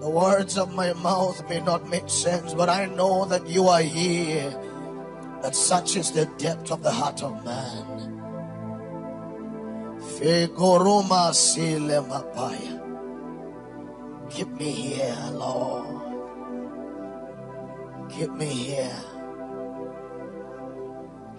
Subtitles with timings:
[0.00, 3.82] The words of my mouth may not make sense, but I know that you are
[3.82, 4.50] here.
[5.42, 8.12] That such is the depth of the heart of man.
[14.30, 15.86] Keep me here, Lord.
[18.10, 19.02] Keep me here.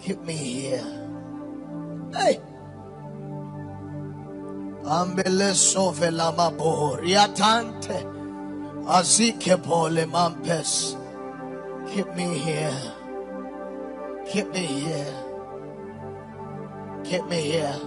[0.00, 1.08] Keep me here.
[2.12, 2.40] Hey.
[4.88, 8.06] Ambeleso velamabo riatante
[8.86, 10.96] azike pole mampes.
[11.90, 12.80] Keep me here.
[14.30, 15.14] Keep me here.
[17.04, 17.80] Keep me here.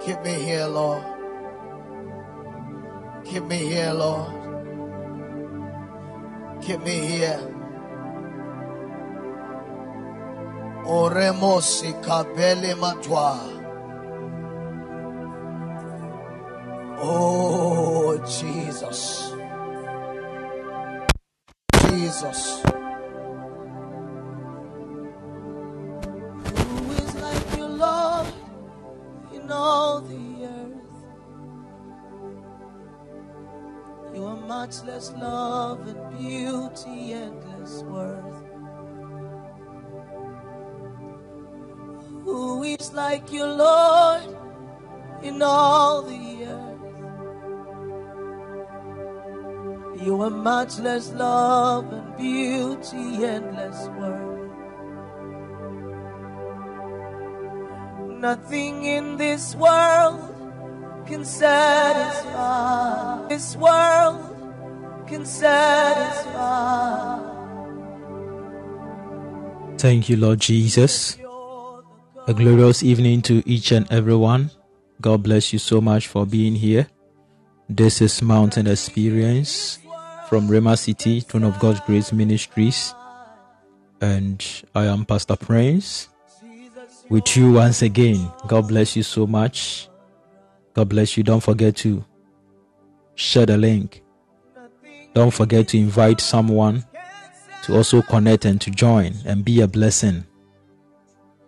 [0.00, 1.04] Keep me here, Lord.
[3.24, 4.32] Keep me here, Lord.
[6.62, 7.49] Keep me here.
[10.86, 13.38] Oremosi kabele matwa.
[17.02, 19.32] Oh, Jesus.
[21.88, 22.62] Jesus.
[26.44, 28.26] Who is like you, Lord,
[29.32, 31.04] in all the earth?
[34.14, 38.39] You are much less love and beauty, endless worth.
[42.60, 44.36] Who is like you, Lord,
[45.22, 46.82] in all the earth?
[50.04, 54.50] You are much less love and beauty, endless worth.
[58.20, 60.20] Nothing in this world
[61.06, 63.26] can satisfy.
[63.28, 64.36] This world
[65.08, 67.20] can satisfy.
[69.78, 71.16] Thank you, Lord Jesus.
[72.26, 74.50] A glorious evening to each and everyone.
[75.00, 76.86] God bless you so much for being here.
[77.68, 79.78] This is Mountain Experience
[80.28, 82.94] from Rhema City, Throne of God's Grace Ministries.
[84.00, 86.08] And I am Pastor Prince
[87.08, 88.30] with you once again.
[88.46, 89.88] God bless you so much.
[90.74, 91.22] God bless you.
[91.22, 92.04] Don't forget to
[93.14, 94.02] share the link.
[95.14, 96.84] Don't forget to invite someone
[97.64, 100.24] to also connect and to join and be a blessing.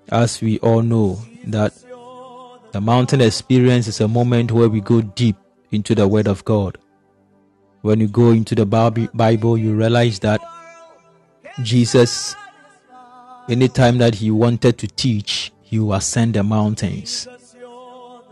[0.08, 1.72] As we all know that
[2.72, 5.36] the mountain experience is a moment where we go deep
[5.70, 6.78] into the word of God.
[7.82, 10.40] When you go into the Bible, you realize that
[11.62, 12.34] Jesus,
[13.48, 17.26] anytime that he wanted to teach, he will ascend the mountains.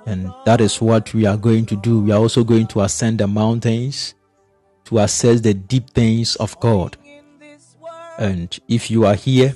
[0.06, 2.00] And that is what we are going to do.
[2.00, 4.14] We are also going to ascend the mountains
[4.86, 6.96] to assess the deep things of God.
[8.18, 9.54] And if you are here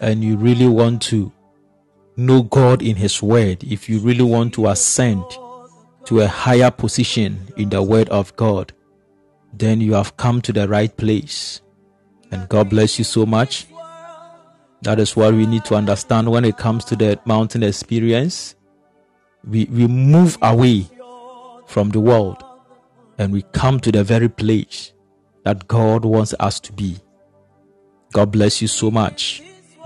[0.00, 1.32] and you really want to
[2.16, 5.24] know God in His Word, if you really want to ascend
[6.04, 8.72] to a higher position in the Word of God,
[9.52, 11.60] then you have come to the right place.
[12.30, 13.66] And God bless you so much.
[14.82, 18.54] That is what we need to understand when it comes to the mountain experience.
[19.44, 20.86] We, we move away
[21.66, 22.42] from the world
[23.18, 24.92] and we come to the very place
[25.44, 26.96] that God wants us to be.
[28.12, 29.42] God bless you so much.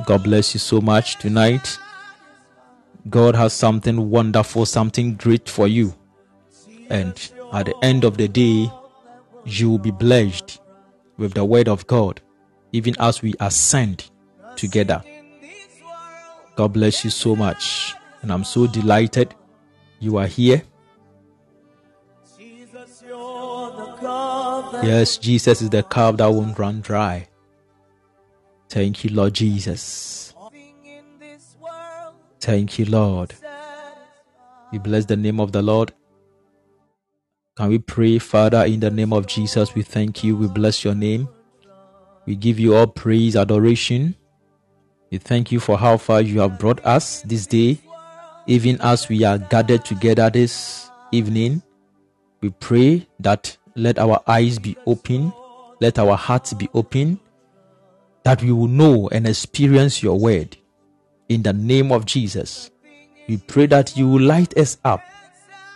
[0.06, 1.78] God bless you so much tonight.
[3.08, 5.94] God has something wonderful, something great for you.
[6.88, 7.14] And
[7.52, 8.70] at the end of the day,
[9.44, 10.60] you will be blessed
[11.16, 12.20] with the word of God,
[12.72, 14.10] even as we ascend
[14.56, 15.02] together.
[16.56, 17.94] God bless you so much.
[18.22, 19.34] And I'm so delighted
[19.98, 20.62] you are here.
[22.38, 27.28] Jesus, you're the God that Yes, Jesus is the cup that won't run dry.
[28.70, 30.32] Thank you, Lord Jesus.
[32.40, 33.34] Thank you, Lord.
[34.72, 35.92] We bless the name of the Lord.
[37.56, 39.74] Can we pray, Father, in the name of Jesus?
[39.74, 40.36] We thank you.
[40.36, 41.28] We bless your name.
[42.26, 44.14] We give you all praise, adoration.
[45.10, 47.78] We thank you for how far you have brought us this day,
[48.46, 51.62] even as we are gathered together this evening.
[52.40, 55.32] We pray that let our eyes be open,
[55.80, 57.18] let our hearts be open,
[58.24, 60.56] that we will know and experience your word.
[61.28, 62.70] In the name of Jesus,
[63.28, 65.02] we pray that you will light us up,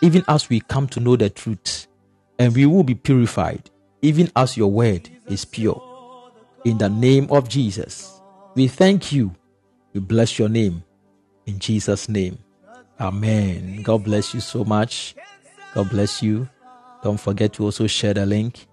[0.03, 1.87] even as we come to know the truth,
[2.39, 3.71] and we will be purified,
[4.03, 5.81] even as your word is pure.
[6.65, 8.21] In the name of Jesus,
[8.55, 9.35] we thank you.
[9.93, 10.83] We bless your name.
[11.47, 12.39] In Jesus' name.
[12.99, 13.83] Amen.
[13.83, 15.15] God bless you so much.
[15.75, 16.49] God bless you.
[17.03, 18.67] Don't forget to also share the link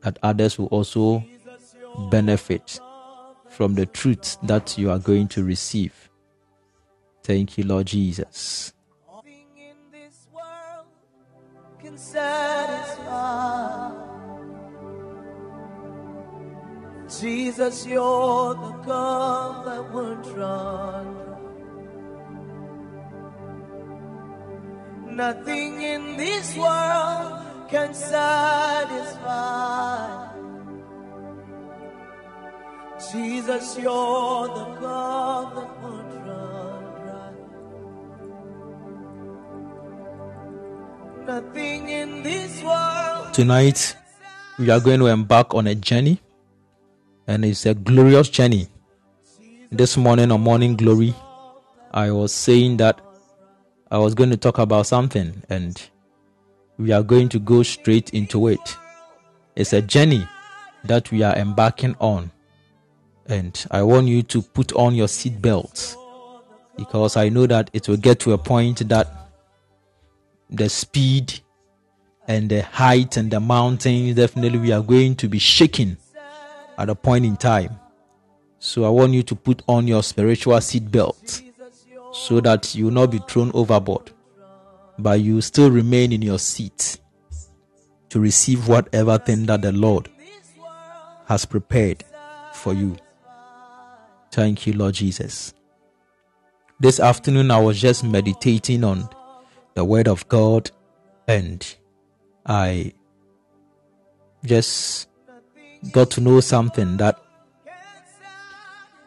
[0.00, 1.22] that others will also
[2.10, 2.80] benefit
[3.52, 6.08] from the truth that you are going to receive.
[7.22, 8.72] Thank you, Lord Jesus.
[9.06, 10.86] Nothing in this world
[11.80, 13.90] can satisfy.
[17.20, 21.16] Jesus, you're the cup that won't run.
[25.14, 29.52] Nothing in this world can satisfy.
[33.10, 37.32] Jesus, you're the cup that won't run dry.
[41.26, 43.34] Nothing in this world.
[43.34, 43.96] Tonight,
[44.58, 46.20] we are going to embark on a journey,
[47.26, 48.68] and it's a glorious journey.
[49.70, 51.14] This morning on Morning Glory,
[51.92, 53.00] I was saying that
[53.90, 55.82] I was going to talk about something, and
[56.78, 58.76] we are going to go straight into it.
[59.56, 60.26] It's a journey
[60.84, 62.30] that we are embarking on,
[63.26, 65.96] and I want you to put on your seatbelts
[66.76, 69.08] because I know that it will get to a point that
[70.50, 71.40] the speed
[72.28, 75.96] and the height and the mountains definitely we are going to be shaking
[76.78, 77.78] at a point in time.
[78.58, 81.42] So i want you to put on your spiritual seatbelt
[82.12, 84.12] so that you will not be thrown overboard
[84.98, 86.98] but you still remain in your seat
[88.10, 90.08] to receive whatever thing that the lord
[91.26, 92.04] has prepared
[92.52, 92.96] for you
[94.32, 95.54] thank you lord jesus.
[96.80, 99.08] This afternoon i was just meditating on
[99.74, 100.70] the word of god
[101.28, 101.74] and
[102.44, 102.92] I
[104.44, 105.08] just
[105.92, 107.22] got to know something that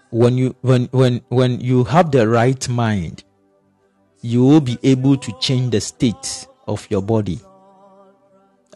[0.09, 3.23] when you when when when you have the right mind
[4.21, 7.39] you will be able to change the state of your body.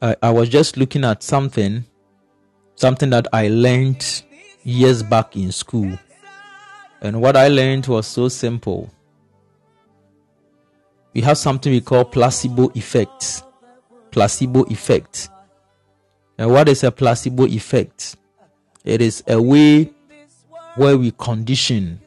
[0.02, 1.86] I, I was just looking at something
[2.76, 4.24] something that I learned
[4.64, 5.98] years back in school
[7.02, 8.90] and what I learned was so simple
[11.14, 13.44] we have something we call placebo effect
[14.12, 15.30] placebo effect.
[16.38, 18.16] And what is a placebo effect?
[18.84, 19.92] It is a way
[20.76, 22.00] where we condition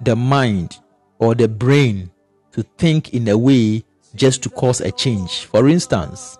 [0.00, 0.78] the mind
[1.18, 2.10] or the brain
[2.52, 5.44] to think in a way just to cause a change.
[5.44, 6.38] For instance,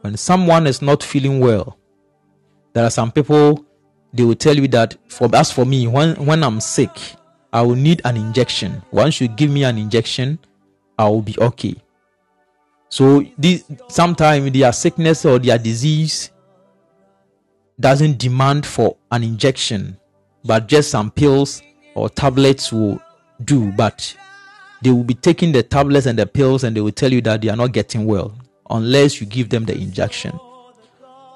[0.00, 1.78] when someone is not feeling well,
[2.72, 3.64] there are some people
[4.16, 6.90] they will tell you that for as for me, when when I'm sick,
[7.52, 8.82] I will need an injection.
[8.90, 10.38] Once you give me an injection,
[10.98, 11.76] I will be okay.
[12.88, 16.30] So this sometimes their sickness or their disease
[17.78, 19.98] doesn't demand for an injection,
[20.44, 21.62] but just some pills
[21.94, 23.00] or tablets will
[23.44, 23.72] do.
[23.72, 24.16] But
[24.82, 27.42] they will be taking the tablets and the pills and they will tell you that
[27.42, 28.34] they are not getting well
[28.70, 30.38] unless you give them the injection.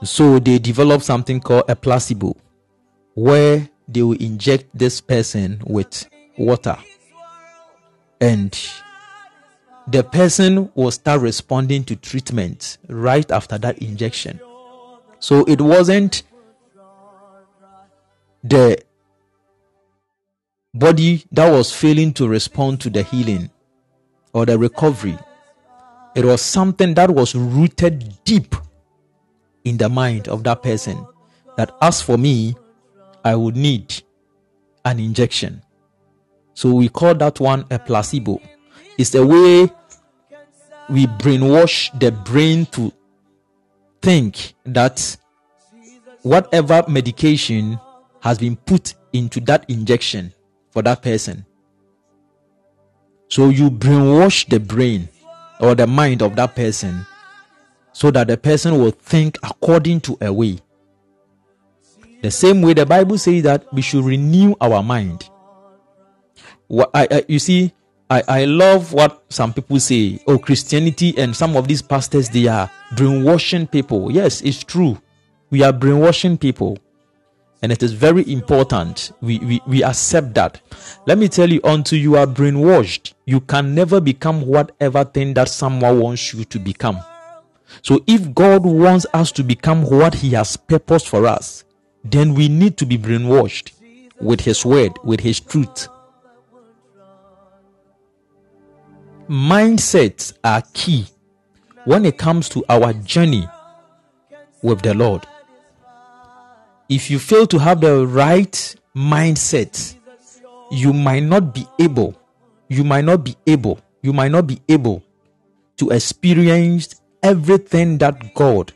[0.03, 2.35] So they develop something called a placebo,
[3.15, 6.79] where they will inject this person with water
[8.21, 8.71] and
[9.89, 14.39] the person will start responding to treatment right after that injection.
[15.19, 16.23] So it wasn't
[18.45, 18.83] the
[20.73, 23.51] body that was failing to respond to the healing
[24.33, 25.19] or the recovery.
[26.15, 28.55] It was something that was rooted deep
[29.65, 31.05] in the mind of that person.
[31.57, 32.55] That as for me,
[33.25, 34.03] I would need
[34.85, 35.63] an injection.
[36.55, 38.41] So we call that one a placebo.
[38.99, 39.71] It's a way
[40.89, 42.93] we brainwash the brain to
[44.03, 45.17] think that
[46.23, 47.79] whatever medication
[48.21, 50.33] has been put into that injection
[50.71, 51.47] for that person.
[53.29, 55.09] So you brainwash the brain
[55.61, 57.07] or the mind of that person
[57.93, 60.59] so that the person will think according to a way.
[62.23, 65.29] The same way the Bible says that we should renew our mind.
[66.67, 67.73] What I, I, you see,
[68.11, 70.21] I, I love what some people say.
[70.27, 74.11] Oh, Christianity and some of these pastors, they are brainwashing people.
[74.11, 75.01] Yes, it's true.
[75.51, 76.79] We are brainwashing people.
[77.63, 80.61] And it is very important we, we, we accept that.
[81.07, 85.49] Let me tell you, until you are brainwashed, you can never become whatever thing that
[85.49, 87.01] someone wants you to become.
[87.83, 91.65] So if God wants us to become what He has purposed for us,
[92.05, 93.73] then we need to be brainwashed
[94.21, 95.89] with His word, with His truth.
[99.29, 101.07] Mindsets are key
[101.85, 103.49] when it comes to our journey
[104.63, 105.27] with the Lord.
[106.89, 109.95] If you fail to have the right mindset,
[110.73, 112.21] you might not be able,
[112.69, 115.03] you might not be able, you might not be able
[115.77, 118.73] to experience everything that God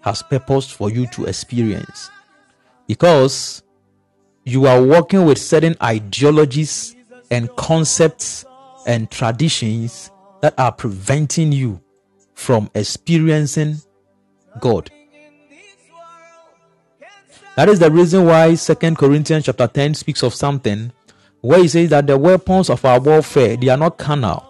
[0.00, 2.10] has purposed for you to experience.
[2.88, 3.62] Because
[4.44, 6.96] you are working with certain ideologies
[7.30, 8.44] and concepts
[8.86, 11.80] and traditions that are preventing you
[12.34, 13.76] from experiencing
[14.60, 14.90] God.
[17.56, 20.92] That is the reason why Second Corinthians chapter 10 speaks of something
[21.40, 24.46] where he says that the weapons of our warfare they are not carnal,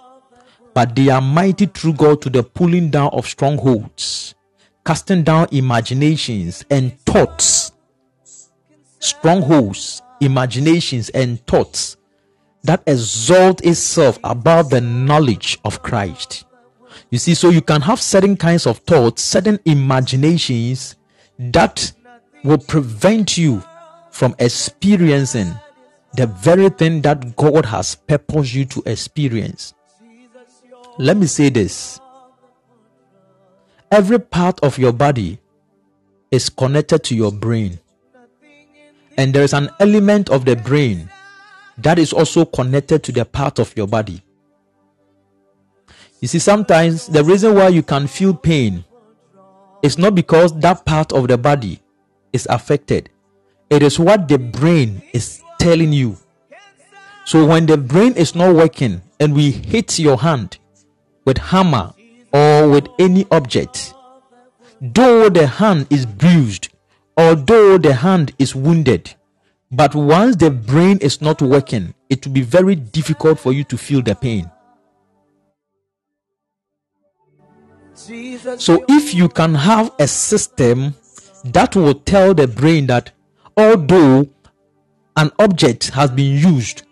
[0.75, 4.35] but they are mighty through God to the pulling down of strongholds,
[4.85, 7.73] casting down imaginations and thoughts,
[8.99, 11.97] strongholds, imaginations and thoughts
[12.65, 16.45] that exalt itself above the knowledge of Christ.
[17.11, 20.97] You see, so you can have certain kinds of thoughts, certain imaginations
[21.39, 21.93] that
[22.45, 23.63] will prevent you
[24.11, 25.55] from experiencing
[26.15, 29.75] the very thing that God has purposed you to experience.
[30.99, 32.01] Let me say this
[33.91, 35.39] every part of your body
[36.31, 37.79] is connected to your brain,
[39.19, 41.11] and there is an element of the brain
[41.77, 44.23] that is also connected to the part of your body.
[46.21, 48.85] You see, sometimes the reason why you can feel pain
[49.83, 51.81] is not because that part of the body
[52.33, 53.11] is affected,
[53.71, 56.17] it is what the brain is telling you.
[57.25, 60.59] So, when the brain is not working and we hit your hand
[61.25, 61.93] with hammer
[62.33, 63.95] or with any object,
[64.81, 66.71] though the hand is bruised,
[67.19, 69.15] although the hand is wounded,
[69.73, 73.77] but once the brain is not working, it will be very difficult for you to
[73.77, 74.51] feel the pain.
[78.57, 80.95] So, if you can have a system
[81.45, 83.11] that will tell the brain that
[83.57, 84.29] although
[85.17, 86.85] an object has been used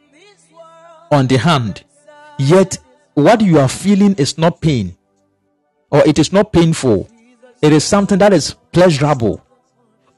[1.13, 1.85] on the hand,
[2.39, 2.79] yet
[3.15, 4.97] what you are feeling is not pain
[5.91, 7.09] or it is not painful,
[7.63, 9.46] it is something that is pleasurable,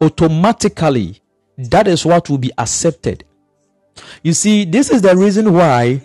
[0.00, 1.20] automatically
[1.58, 3.24] that is what will be accepted.
[4.22, 6.00] You see, this is the reason why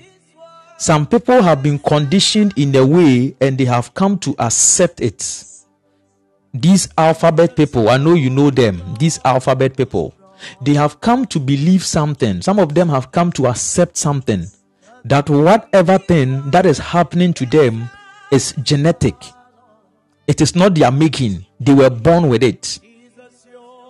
[0.78, 5.46] some people have been conditioned in a way and they have come to accept it.
[6.54, 10.14] These alphabet people, I know you know them, these alphabet people,
[10.62, 12.42] they have come to believe something.
[12.42, 14.48] Some of them have come to accept something
[15.06, 17.90] that whatever thing that is happening to them
[18.32, 19.16] is genetic.
[20.28, 22.80] It is not their making, they were born with it.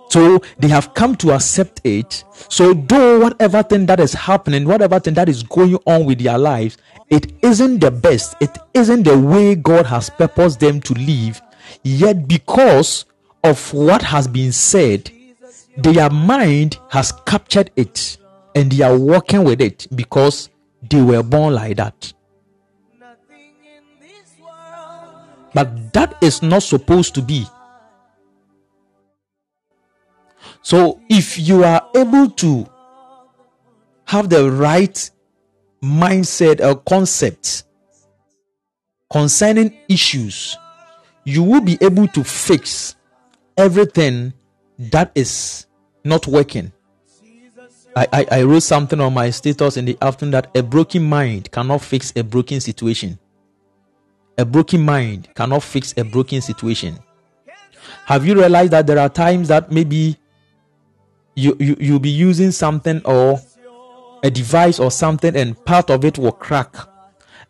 [0.08, 2.24] So they have come to accept it.
[2.48, 6.38] So though whatever thing that is happening, whatever thing that is going on with their
[6.38, 6.78] lives,
[7.10, 8.36] it isn't the best.
[8.40, 11.42] It isn't the way God has purposed them to live.
[11.82, 13.06] Yet because
[13.42, 15.10] of what has been said,
[15.76, 18.16] their mind has captured it
[18.54, 20.48] and they are working with it because
[20.88, 22.12] they were born like that.
[25.52, 27.46] But that is not supposed to be.
[30.64, 32.66] So if you are able to
[34.06, 35.10] have the right
[35.82, 37.64] mindset or concept
[39.12, 40.56] concerning issues,
[41.24, 42.96] you will be able to fix
[43.58, 44.32] everything
[44.78, 45.66] that is
[46.02, 46.72] not working.
[47.94, 51.52] I, I, I wrote something on my status in the afternoon that a broken mind
[51.52, 53.18] cannot fix a broken situation.
[54.38, 56.98] A broken mind cannot fix a broken situation.
[58.06, 60.16] Have you realized that there are times that maybe
[61.34, 63.40] you, you you'll be using something or
[64.22, 66.74] a device or something and part of it will crack.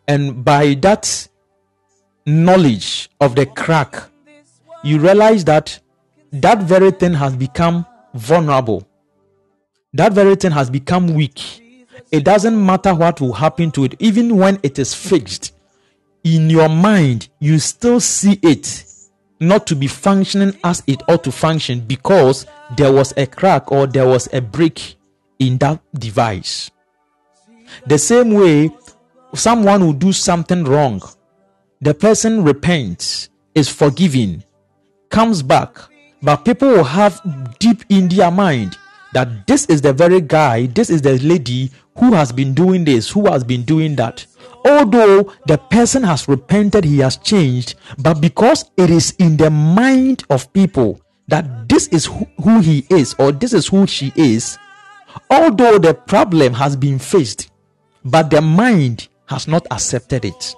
[0.07, 1.27] And by that
[2.25, 3.95] knowledge of the crack
[4.83, 5.79] you realize that
[6.31, 8.87] that very thing has become vulnerable.
[9.93, 11.85] That very thing has become weak.
[12.11, 15.53] It doesn't matter what will happen to it even when it is fixed
[16.23, 18.84] in your mind you still see it
[19.39, 22.45] not to be functioning as it ought to function because
[22.77, 24.95] there was a crack or there was a break
[25.39, 26.71] in that device.
[27.87, 28.71] The same way,
[29.33, 31.01] someone will do something wrong,
[31.81, 34.43] the person repents, is forgiven,
[35.09, 35.77] comes back,
[36.21, 37.21] but people will have
[37.59, 38.77] deep in their mind
[39.13, 43.09] that this is the very guy, this is the lady who has been doing this,
[43.09, 44.25] who has been doing that
[44.65, 50.23] although the person has repented, he has changed, but because it is in the mind
[50.29, 54.57] of people that this is who, he is or this is who she is,
[55.29, 57.51] although the problem has been faced,
[58.03, 60.55] but the mind has not accepted it.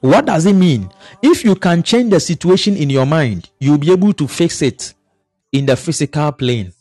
[0.00, 0.90] What does it mean?
[1.22, 4.94] If you can change the situation in your mind, you'll be able to fix it
[5.50, 6.72] in the physical plane.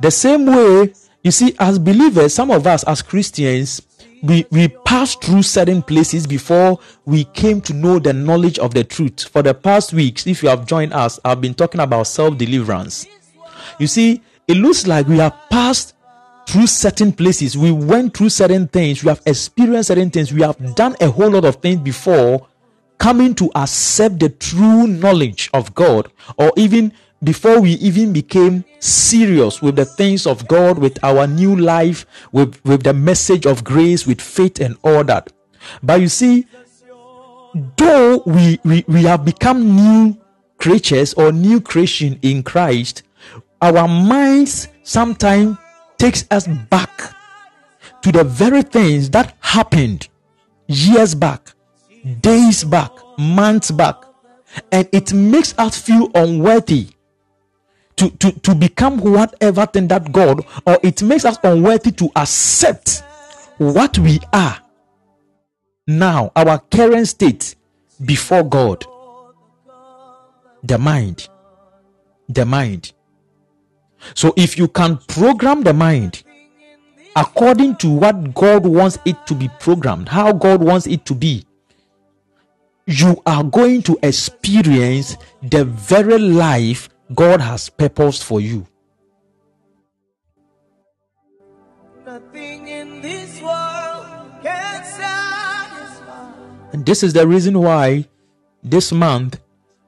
[0.00, 3.82] The same way, you see, as believers, some of us as Christians,
[4.22, 8.84] we, we passed through certain places before we came to know the knowledge of the
[8.84, 9.28] truth.
[9.28, 13.06] For the past weeks, if you have joined us, I've been talking about self deliverance.
[13.78, 15.94] You see, it looks like we have passed
[16.46, 17.56] through certain places.
[17.56, 19.02] We went through certain things.
[19.04, 20.32] We have experienced certain things.
[20.32, 22.46] We have done a whole lot of things before
[22.98, 29.60] coming to accept the true knowledge of God, or even before we even became serious
[29.60, 34.06] with the things of God, with our new life, with, with the message of grace,
[34.06, 35.30] with faith and all that.
[35.82, 36.46] But you see,
[37.76, 40.18] though we, we, we have become new
[40.58, 43.02] creatures or new creation in Christ,
[43.60, 45.58] our minds sometimes
[45.98, 47.14] takes us back
[48.02, 50.08] to the very things that happened
[50.66, 51.52] years back,
[52.22, 53.96] days back, months back,
[54.72, 56.88] and it makes us feel unworthy
[58.00, 63.02] to, to, to become whatever thing that God, or it makes us unworthy to accept
[63.58, 64.56] what we are
[65.86, 67.56] now, our current state
[68.02, 68.86] before God.
[70.62, 71.28] The mind.
[72.30, 72.92] The mind.
[74.14, 76.22] So, if you can program the mind
[77.14, 81.44] according to what God wants it to be programmed, how God wants it to be,
[82.86, 88.66] you are going to experience the very life God has purposed for you.
[92.06, 94.06] Nothing in this world
[94.42, 96.32] can satisfy.
[96.72, 98.06] And this is the reason why
[98.62, 99.40] this month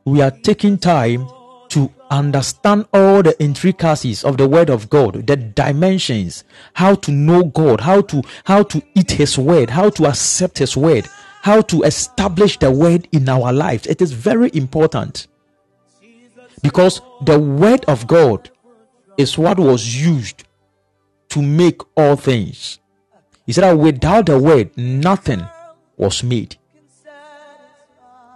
[0.04, 1.28] we are taking time
[1.68, 7.44] to understand all the intricacies of the word of God, the dimensions, how to know
[7.44, 11.06] God, how to how to eat his word, how to accept his word,
[11.42, 13.86] how to establish the word in our lives.
[13.86, 15.28] It is very important.
[16.62, 18.50] Because the word of God
[19.16, 20.44] is what was used
[21.30, 22.78] to make all things.
[23.46, 25.42] He said that without the word, nothing
[25.96, 26.56] was made.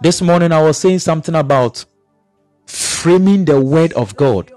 [0.01, 1.85] This morning I was saying something about
[2.65, 4.51] framing the word of God.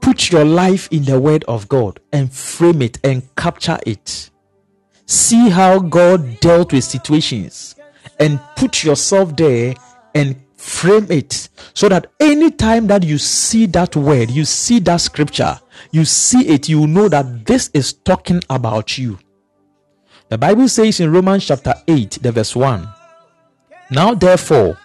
[0.00, 4.30] Put your life in the word of God and frame it and capture it.
[5.04, 7.74] See how God dealt with situations
[8.18, 9.74] and put yourself there
[10.14, 15.58] and frame it so that anytime that you see that word, you see that scripture,
[15.90, 19.18] you see it, you know that this is talking about you.
[20.28, 22.88] The Bible says in Romans chapter 8, the verse 1
[23.90, 24.78] Now therefore,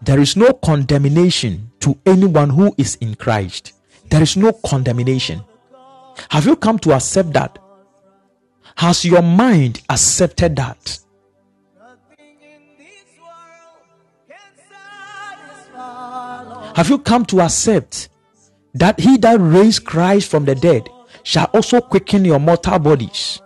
[0.00, 3.72] there is no condemnation to anyone who is in Christ.
[4.10, 5.42] There is no condemnation.
[6.30, 7.58] Have you come to accept that?
[8.76, 10.98] Has your mind accepted that?
[16.76, 18.10] Have you come to accept
[18.74, 20.86] that he that raised Christ from the dead
[21.22, 23.40] shall also quicken your mortal bodies,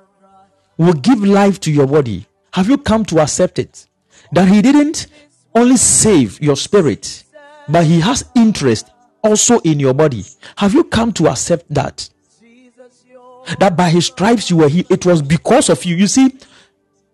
[0.76, 2.26] will give life to your body?
[2.52, 3.86] Have you come to accept it?
[4.32, 5.06] That he didn't
[5.54, 7.22] only save your spirit,
[7.68, 8.90] but he has interest
[9.22, 10.24] also in your body.
[10.56, 12.10] Have you come to accept that?
[13.60, 14.90] That by his stripes you were healed.
[14.90, 15.94] It was because of you.
[15.94, 16.34] You see,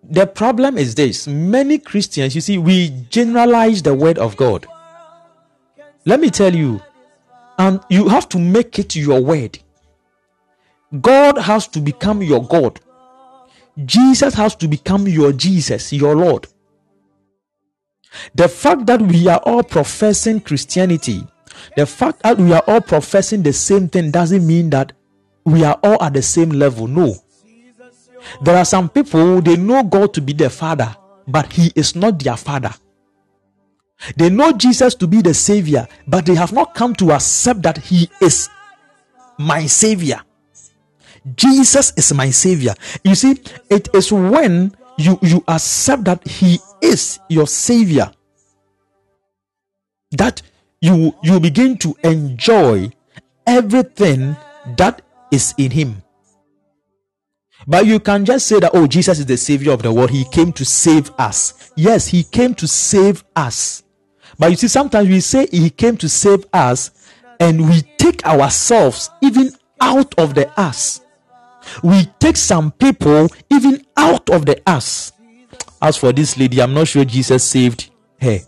[0.02, 4.66] the problem is this many Christians, you see, we generalize the word of God.
[6.06, 6.80] Let me tell you,
[7.58, 9.58] and you have to make it your word.
[11.00, 12.80] God has to become your God.
[13.84, 16.46] Jesus has to become your Jesus, your Lord.
[18.36, 21.26] The fact that we are all professing Christianity,
[21.76, 24.92] the fact that we are all professing the same thing doesn't mean that
[25.44, 26.86] we are all at the same level.
[26.86, 27.16] No.
[28.42, 32.22] There are some people, they know God to be their father, but He is not
[32.22, 32.72] their father.
[34.16, 37.78] They know Jesus to be the Savior, but they have not come to accept that
[37.78, 38.48] He is
[39.38, 40.20] my Savior.
[41.34, 42.74] Jesus is my Savior.
[43.02, 48.12] You see, it is when you, you accept that He is your Savior
[50.12, 50.42] that
[50.80, 52.90] you you begin to enjoy
[53.46, 54.36] everything
[54.76, 56.02] that is in Him.
[57.66, 60.10] But you can just say that, oh, Jesus is the Savior of the world.
[60.10, 61.72] He came to save us.
[61.74, 63.82] Yes, He came to save us.
[64.38, 66.90] But you see, sometimes we say He came to save us
[67.40, 71.00] and we take ourselves even out of the us.
[71.82, 75.12] We take some people even out of the us.
[75.80, 78.38] As for this lady, I'm not sure Jesus saved her.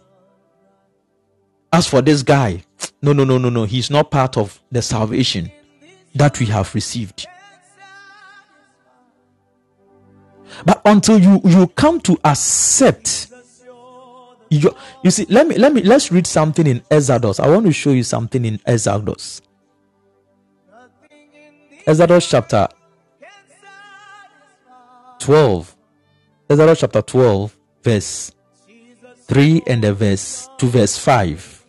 [1.72, 2.62] As for this guy,
[3.02, 3.64] no, no, no, no, no.
[3.64, 5.50] He's not part of the salvation
[6.14, 7.26] that we have received.
[10.64, 13.28] But until you you come to accept
[14.50, 17.40] you, you see, let me let me let's read something in Exodus.
[17.40, 19.42] I want to show you something in Exodus.
[21.86, 22.68] Exodus chapter
[25.20, 25.76] 12.
[26.50, 28.32] Exodus chapter 12, verse
[29.26, 31.66] 3 and the verse to verse 5.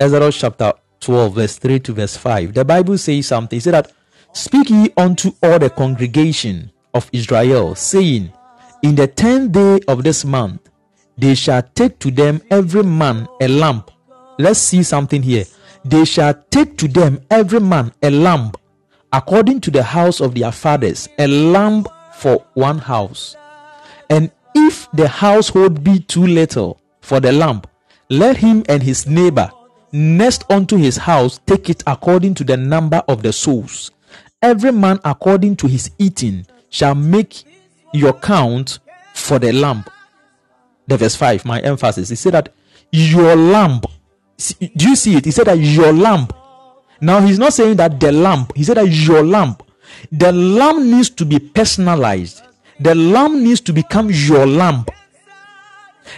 [0.00, 3.60] Exodus chapter 12, verse 3 to verse 5, the Bible says something.
[3.60, 3.92] Said that,
[4.32, 8.32] Speak ye unto all the congregation of Israel, saying,
[8.82, 10.68] In the tenth day of this month,
[11.18, 13.90] they shall take to them every man a lamp.
[14.38, 15.44] Let's see something here.
[15.84, 18.56] They shall take to them every man a lamp,
[19.12, 23.36] according to the house of their fathers, a lamp for one house.
[24.08, 27.66] And if the household be too little for the lamp,
[28.08, 29.50] let him and his neighbor
[29.92, 33.90] next unto his house take it according to the number of the souls.
[34.40, 37.44] Every man according to his eating shall make
[37.92, 38.78] your count
[39.14, 39.90] for the lamp.
[40.86, 42.08] The verse 5, my emphasis.
[42.08, 42.52] He said that
[42.90, 43.86] your lamp.
[44.58, 45.24] Do you see it?
[45.24, 46.34] He said that your lamp.
[47.00, 48.52] Now he's not saying that the lamp.
[48.56, 49.62] He said that your lamp.
[50.10, 52.42] The lamp needs to be personalized.
[52.80, 54.90] The lamp needs to become your lamp.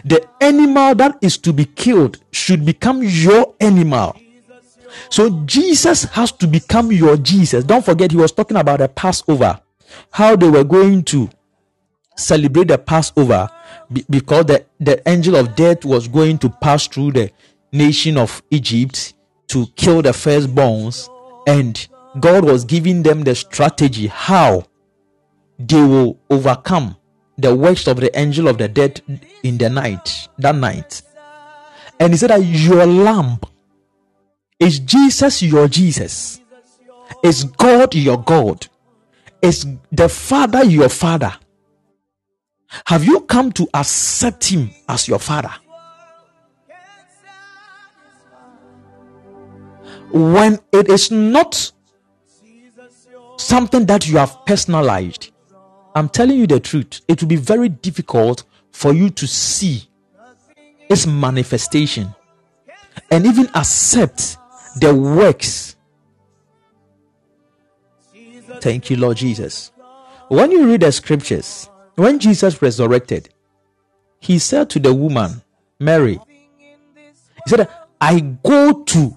[0.05, 4.16] The animal that is to be killed should become your animal.
[5.11, 7.64] So Jesus has to become your Jesus.
[7.64, 9.61] Don't forget, he was talking about the Passover,
[10.11, 11.29] how they were going to
[12.16, 13.50] celebrate the Passover
[14.11, 17.30] because the, the angel of death was going to pass through the
[17.72, 19.14] nation of Egypt
[19.48, 21.09] to kill the firstborns,
[21.46, 21.87] and
[22.20, 24.66] God was giving them the strategy how
[25.59, 26.96] they will overcome
[27.37, 29.00] the works of the angel of the dead
[29.42, 31.02] in the night, that night.
[31.98, 33.46] And he said that your lamp
[34.59, 36.40] is Jesus your Jesus,
[37.22, 38.66] is God your God,
[39.42, 41.35] is the Father your Father.
[42.87, 45.53] Have you come to accept Him as your Father?
[50.11, 51.73] When it is not
[53.37, 55.33] something that you have personalized,
[55.95, 59.89] I'm telling you the truth, it will be very difficult for you to see
[60.89, 62.15] its manifestation
[63.11, 64.37] and even accept
[64.81, 65.77] the works.
[68.61, 69.73] Thank you, Lord Jesus.
[70.29, 73.28] When you read the scriptures, when Jesus resurrected,
[74.20, 75.42] he said to the woman,
[75.78, 76.18] Mary,
[76.59, 77.68] he said,
[78.00, 79.16] I go to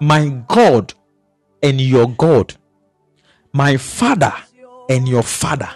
[0.00, 0.94] my God
[1.62, 2.54] and your God,
[3.52, 4.32] my Father
[4.88, 5.70] and your Father.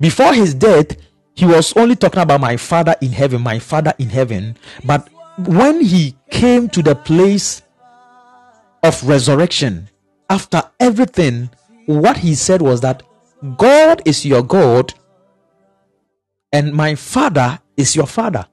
[0.00, 0.96] Before his death,
[1.34, 4.56] he was only talking about my Father in heaven, my Father in heaven.
[4.84, 7.62] But when he came to the place
[8.82, 9.88] of resurrection,
[10.28, 11.50] after everything,
[11.86, 13.02] what he said was that
[13.56, 14.92] God is your God
[16.52, 18.46] and my Father is your Father.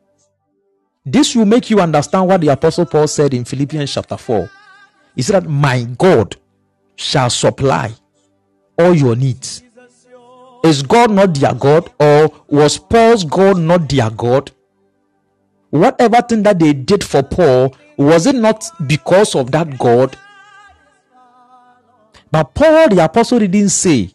[1.06, 4.50] This will make you understand what the Apostle Paul said in Philippians chapter 4.
[5.16, 6.36] He said that my God
[6.96, 7.92] shall supply
[8.78, 9.64] all your needs.
[10.64, 14.52] Is God not their God, or was Paul's God not their God?
[15.72, 20.16] Whatever thing that they did for Paul, was it not because of that God?
[22.32, 24.12] But Paul the apostle didn't say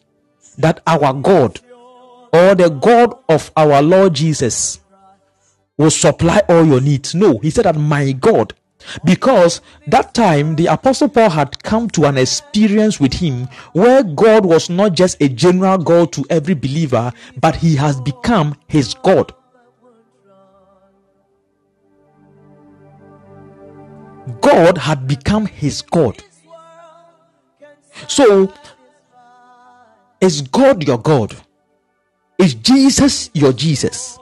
[0.59, 1.59] that our God
[2.31, 4.79] or the God of our Lord Jesus
[5.77, 7.15] will supply all your needs.
[7.15, 8.53] No, he said that my God.
[9.03, 14.45] Because that time the apostle Paul had come to an experience with him where God
[14.45, 19.33] was not just a general God to every believer, but he has become his God.
[24.41, 26.23] God had become his God.
[28.07, 28.51] So,
[30.21, 31.35] is God your God?
[32.37, 34.17] Is Jesus your Jesus?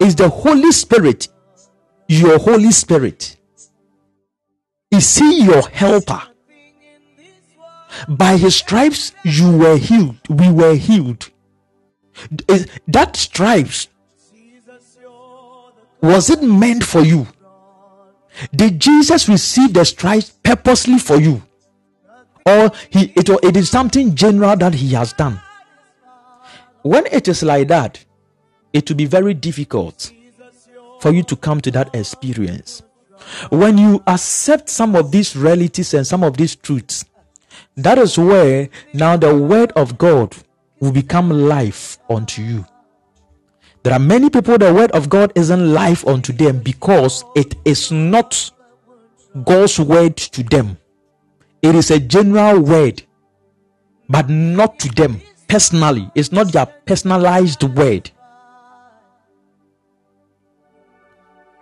[0.00, 1.28] Is the Holy Spirit
[2.08, 3.36] your Holy Spirit?
[4.90, 6.22] Is He your helper?
[8.08, 10.18] By His stripes you were healed.
[10.28, 11.30] We were healed.
[12.88, 13.88] That stripes
[16.04, 17.26] was it meant for you?
[18.54, 21.42] Did Jesus receive the stripes purposely for you?
[22.46, 25.40] Or he it, it is something general that he has done?
[26.82, 28.04] When it is like that,
[28.72, 30.12] it will be very difficult
[31.00, 32.82] for you to come to that experience.
[33.50, 37.04] When you accept some of these realities and some of these truths,
[37.76, 40.36] that is where now the word of God
[40.80, 42.66] will become life unto you.
[43.82, 47.90] There are many people the word of God isn't life unto them because it is
[47.90, 48.50] not
[49.44, 50.78] God's word to them.
[51.64, 53.04] It is a general word,
[54.06, 56.10] but not to them personally.
[56.14, 58.10] It's not their personalized word.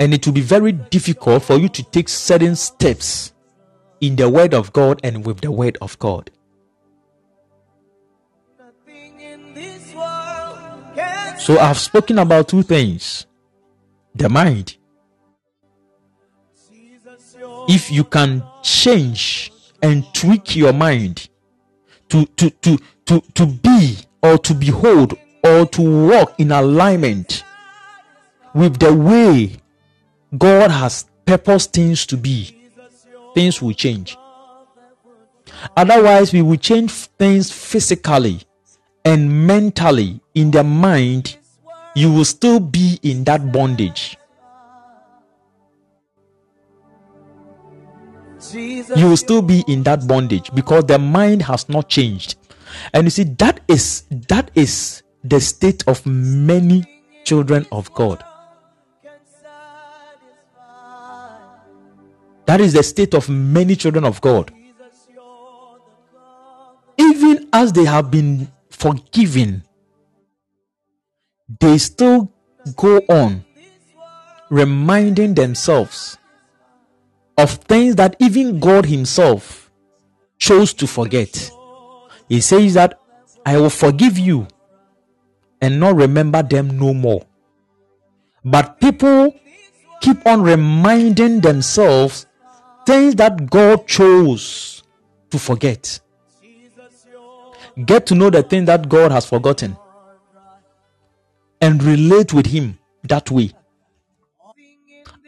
[0.00, 3.32] And it will be very difficult for you to take certain steps
[4.00, 6.32] in the word of God and with the word of God.
[8.58, 13.26] Nothing in this world can So I've spoken about two things
[14.16, 14.78] the mind
[17.68, 21.28] if you can change and tweak your mind
[22.08, 25.14] to to to to to be or to behold
[25.44, 27.44] or to walk in alignment
[28.54, 29.56] with the way
[30.36, 32.56] God has purposed things to be,
[33.34, 34.16] things will change.
[35.76, 38.40] Otherwise, we will change things physically
[39.04, 41.36] and mentally in the mind.
[41.94, 44.16] You will still be in that bondage.
[48.54, 52.36] You will still be in that bondage because the mind has not changed.
[52.92, 56.84] And you see that is that is the state of many
[57.24, 58.24] children of god.
[62.46, 64.52] That is the state of many children of god.
[66.98, 69.62] Even as they have been forgiven
[71.60, 72.32] they still
[72.76, 73.44] go on
[74.50, 76.18] reminding themselves
[77.42, 79.70] of things that even God Himself
[80.38, 81.50] chose to forget.
[82.28, 83.00] He says that
[83.44, 84.46] I will forgive you
[85.60, 87.26] and not remember them no more.
[88.44, 89.34] But people
[90.00, 92.26] keep on reminding themselves
[92.86, 94.82] things that God chose
[95.30, 96.00] to forget.
[97.84, 99.76] Get to know the thing that God has forgotten
[101.60, 103.52] and relate with Him that way.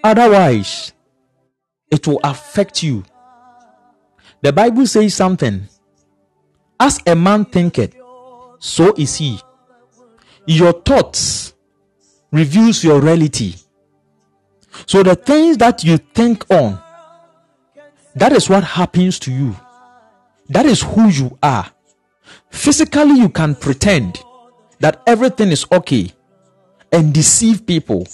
[0.02, 0.93] Otherwise,
[1.90, 3.04] it will affect you.
[4.42, 5.68] The Bible says something.
[6.78, 7.94] As a man thinketh,
[8.58, 9.38] so is he.
[10.46, 11.54] Your thoughts
[12.30, 13.54] reveals your reality.
[14.86, 16.80] So the things that you think on,
[18.16, 19.56] that is what happens to you.
[20.48, 21.70] That is who you are.
[22.50, 24.22] Physically, you can pretend
[24.80, 26.12] that everything is okay
[26.92, 28.06] and deceive people.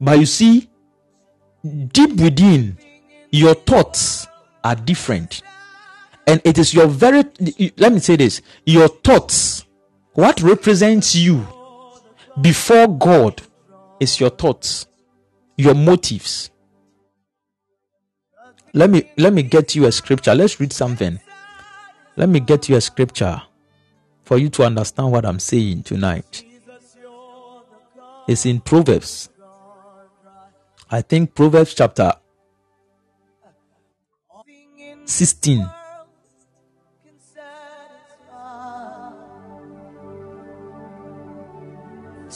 [0.00, 0.68] But you see,
[1.62, 2.78] deep within,
[3.32, 4.28] your thoughts
[4.62, 5.42] are different.
[6.26, 7.24] And it is your very,
[7.76, 9.64] let me say this your thoughts,
[10.12, 11.44] what represents you
[12.40, 13.42] before God
[13.98, 14.86] is your thoughts,
[15.56, 16.50] your motives.
[18.74, 20.34] Let me let me get you a scripture.
[20.34, 21.18] Let's read something.
[22.16, 23.42] Let me get you a scripture
[24.22, 26.44] for you to understand what I'm saying tonight.
[28.28, 29.28] It's in Proverbs.
[30.90, 32.12] I think Proverbs chapter
[35.04, 35.68] 16.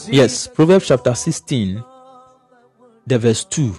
[0.09, 1.83] Yes, Proverbs chapter 16,
[3.07, 3.75] the verse 2.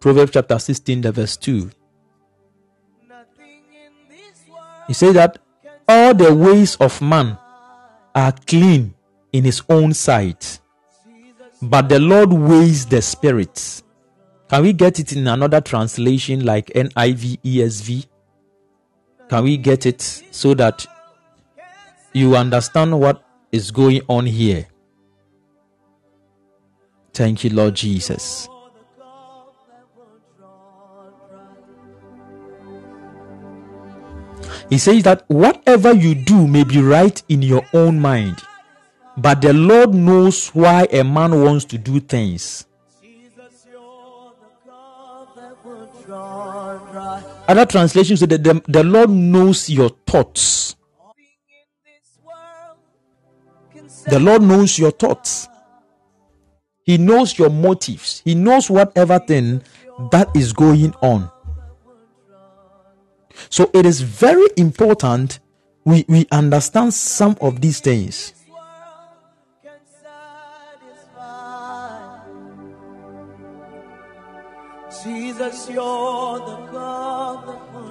[0.00, 1.70] Proverbs chapter 16, the verse 2.
[4.86, 5.38] He says that
[5.88, 7.36] all the ways of man
[8.14, 8.94] are clean
[9.32, 10.60] in his own sight,
[11.60, 13.82] but the Lord weighs the spirits.
[14.52, 18.06] Can we get it in another translation like NIV, ESV?
[19.30, 20.86] Can we get it so that
[22.12, 24.66] you understand what is going on here?
[27.14, 28.46] Thank you, Lord Jesus.
[34.68, 38.36] He says that whatever you do may be right in your own mind,
[39.16, 42.66] but the Lord knows why a man wants to do things.
[47.48, 50.76] Other translations say that the, the Lord knows your thoughts.
[54.06, 55.48] The Lord knows your thoughts.
[56.84, 58.22] He knows your motives.
[58.24, 59.62] He knows whatever thing
[60.10, 61.30] that is going on.
[63.48, 65.40] So it is very important
[65.84, 68.34] we, we understand some of these things.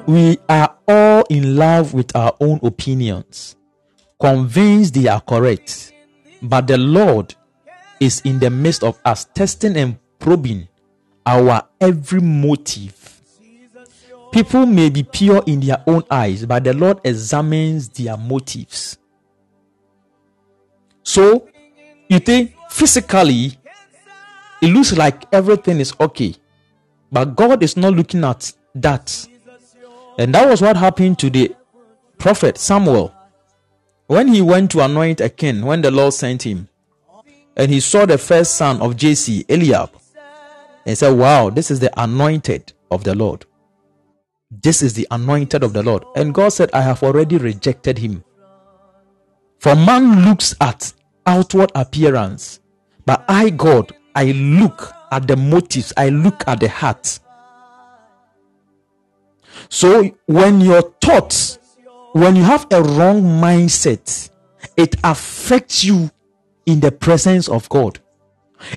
[0.07, 3.55] We are all in love with our own opinions,
[4.19, 5.93] convinced they are correct.
[6.41, 7.35] But the Lord
[7.99, 10.67] is in the midst of us, testing and probing
[11.25, 13.21] our every motive.
[14.31, 18.97] People may be pure in their own eyes, but the Lord examines their motives.
[21.03, 21.49] So,
[22.07, 23.57] you think physically,
[24.61, 26.35] it looks like everything is okay,
[27.11, 29.27] but God is not looking at that.
[30.17, 31.55] And that was what happened to the
[32.17, 33.13] prophet Samuel
[34.07, 36.67] when he went to anoint a king when the Lord sent him.
[37.55, 39.89] And he saw the first son of Jesse, Eliab,
[40.85, 43.45] and said, Wow, this is the anointed of the Lord.
[44.49, 46.03] This is the anointed of the Lord.
[46.15, 48.23] And God said, I have already rejected him.
[49.59, 50.91] For man looks at
[51.25, 52.59] outward appearance,
[53.05, 57.19] but I, God, I look at the motives, I look at the heart.
[59.69, 61.59] So when your thoughts,
[62.13, 64.29] when you have a wrong mindset,
[64.77, 66.09] it affects you
[66.65, 67.99] in the presence of God.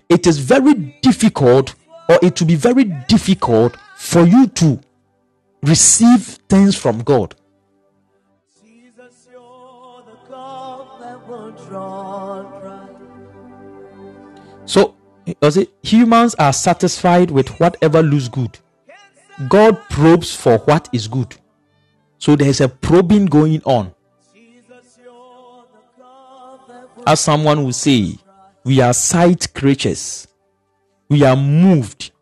[0.09, 1.75] It is very difficult,
[2.09, 4.81] or it will be very difficult for you to
[5.63, 7.35] receive things from God.
[15.41, 18.59] Does it humans are satisfied with whatever looks good.
[19.49, 21.35] God probes for what is good.
[22.19, 23.95] So there is a probing going on.
[27.07, 28.17] As someone will say,
[28.65, 30.27] we are sight creatures.
[31.09, 32.13] We are moved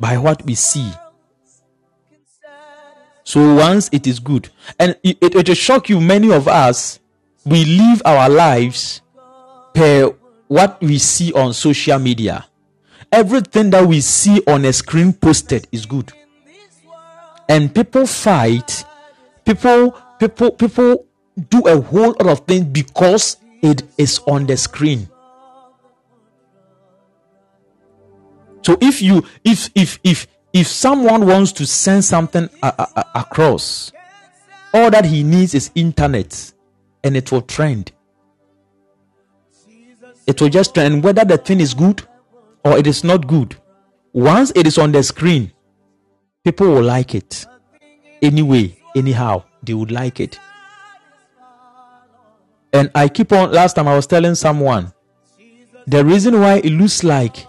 [0.00, 0.90] by what we see.
[3.24, 4.48] So once it is good,
[4.78, 7.00] and it, it, it will shock you, many of us,
[7.44, 9.02] we live our lives
[9.74, 10.14] per
[10.48, 12.46] what we see on social media.
[13.12, 16.12] Everything that we see on a screen posted is good.
[17.48, 18.84] And people fight,
[19.44, 21.06] people, people, people
[21.48, 25.08] do a whole lot of things because it is on the screen.
[28.62, 33.20] So if you if if if if someone wants to send something a- a- a-
[33.20, 33.92] across,
[34.74, 36.52] all that he needs is internet,
[37.02, 37.92] and it will trend.
[40.28, 42.02] It will just trend whether the thing is good
[42.62, 43.56] or it is not good.
[44.12, 45.50] Once it is on the screen,
[46.44, 47.46] people will like it.
[48.20, 50.38] Anyway, anyhow, they would like it.
[52.74, 53.52] And I keep on.
[53.52, 54.92] Last time I was telling someone
[55.86, 57.46] the reason why it looks like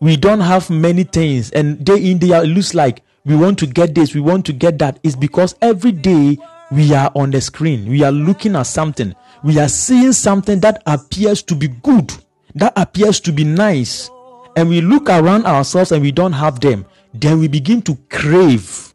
[0.00, 3.58] we don't have many things and day in day out it looks like we want
[3.60, 6.36] to get this we want to get that is because every day
[6.70, 9.14] we are on the screen we are looking at something
[9.44, 12.12] we are seeing something that appears to be good
[12.54, 14.10] that appears to be nice
[14.56, 16.84] and we look around ourselves and we don't have them
[17.14, 18.92] then we begin to crave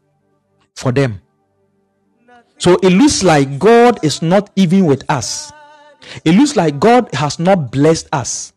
[0.74, 1.20] for them.
[2.58, 5.50] So it looks like god is not even with us.
[6.24, 8.52] It looks like god has not blessed us.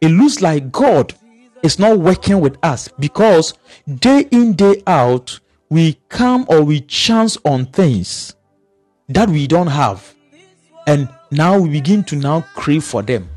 [0.00, 1.14] It looks like god
[1.62, 3.54] is not working with us because
[3.98, 5.40] day in day out
[5.70, 8.36] we come or we chance on things
[9.08, 10.14] that we don't have.
[10.86, 13.28] And now we begin to now crave for them.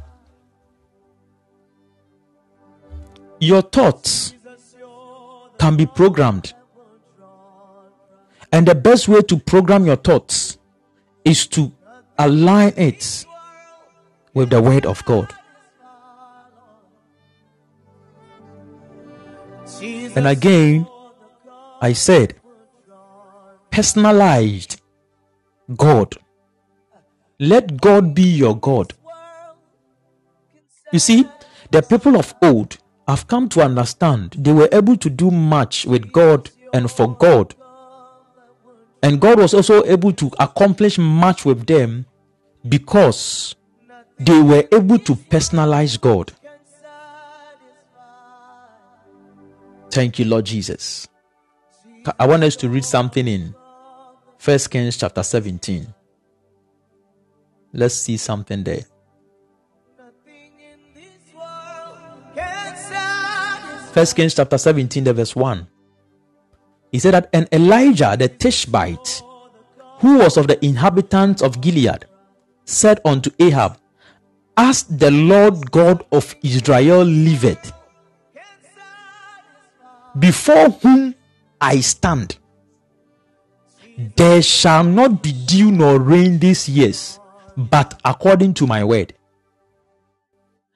[3.39, 4.33] Your thoughts
[5.57, 6.53] can be programmed.
[8.51, 10.57] And the best way to program your thoughts
[11.23, 11.71] is to
[12.17, 13.25] align it
[14.33, 15.33] with the word of god.
[20.15, 20.87] And again,
[21.81, 22.35] I said,
[23.71, 24.81] personalized
[25.75, 26.15] God.
[27.41, 28.93] Let God be your God.
[30.93, 31.25] You see,
[31.71, 32.77] the people of old
[33.07, 37.55] have come to understand they were able to do much with God and for God.
[39.01, 42.05] And God was also able to accomplish much with them
[42.69, 43.55] because
[44.19, 46.33] they were able to personalize God.
[49.89, 51.07] Thank you, Lord Jesus.
[52.19, 53.55] I want us to read something in
[54.37, 55.91] First Kings chapter 17.
[57.73, 58.85] Let's see something there.
[59.97, 61.97] nothing in this world
[62.35, 63.93] can satisfy.
[63.93, 65.67] First Kings chapter 17, the verse 1.
[66.91, 69.23] He said that, and Elijah the Tishbite,
[69.99, 72.05] who was of the inhabitants of Gilead,
[72.65, 73.77] said unto Ahab,
[74.57, 77.71] As the Lord God of Israel liveth,
[80.19, 81.15] before whom
[81.61, 82.37] I stand,
[84.17, 87.20] there shall not be dew nor rain these years,
[87.57, 89.13] but according to my word.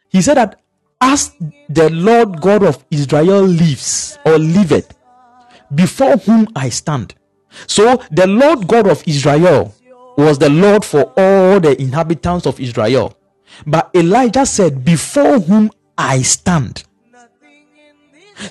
[0.09, 0.61] He said that
[1.01, 1.31] as
[1.69, 4.93] the Lord God of Israel lives or liveth,
[5.73, 7.15] before whom I stand.
[7.67, 9.73] So the Lord God of Israel
[10.17, 13.17] was the Lord for all the inhabitants of Israel.
[13.65, 16.83] But Elijah said, Before whom I stand.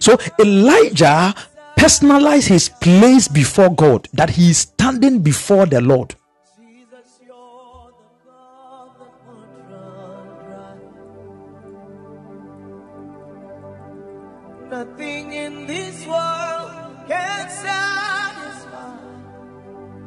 [0.00, 1.34] So Elijah
[1.76, 6.14] personalized his place before God, that he is standing before the Lord.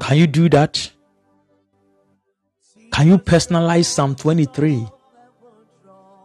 [0.08, 0.90] Can you do that?
[2.94, 4.88] Can you personalize Psalm 23?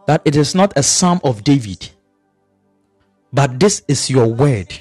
[0.07, 1.89] That it is not a psalm of David,
[3.33, 4.73] but this is your word.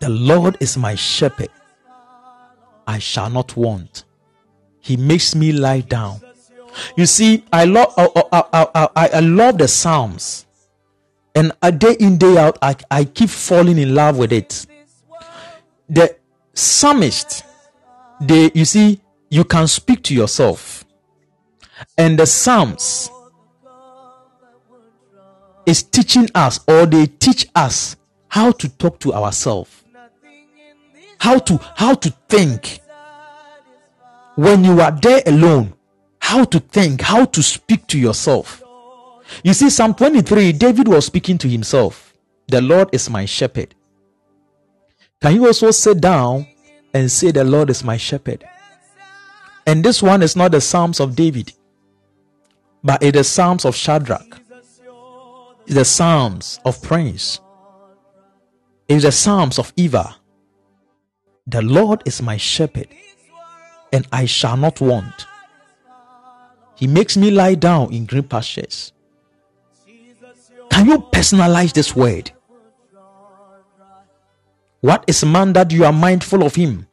[0.00, 1.50] The Lord is my shepherd,
[2.84, 4.02] I shall not want.
[4.80, 6.20] He makes me lie down.
[6.96, 10.46] You see, I love I, I, I, I, I love the Psalms,
[11.32, 14.66] and a day in day out, I, I keep falling in love with it.
[15.88, 16.16] The
[16.56, 17.44] psalmist,
[18.20, 19.00] they you see,
[19.30, 20.84] you can speak to yourself.
[21.98, 23.10] And the Psalms
[25.66, 27.96] is teaching us, or they teach us
[28.28, 29.84] how to talk to ourselves,
[31.18, 32.80] how to how to think.
[34.36, 35.72] When you are there alone,
[36.20, 38.62] how to think, how to speak to yourself.
[39.42, 42.12] You see, Psalm 23, David was speaking to himself.
[42.48, 43.75] The Lord is my shepherd.
[45.26, 46.46] Can you also sit down
[46.94, 48.48] and say, The Lord is my shepherd?
[49.66, 51.52] And this one is not the Psalms of David,
[52.84, 54.40] but it is Psalms of Shadrach,
[55.66, 57.40] it's the Psalms of Prince,
[58.86, 60.14] it's the Psalms of Eva.
[61.48, 62.86] The Lord is my shepherd,
[63.92, 65.26] and I shall not want.
[66.76, 68.92] He makes me lie down in green pastures.
[70.70, 72.30] Can you personalize this word?
[74.86, 76.86] What is man that you are mindful of him?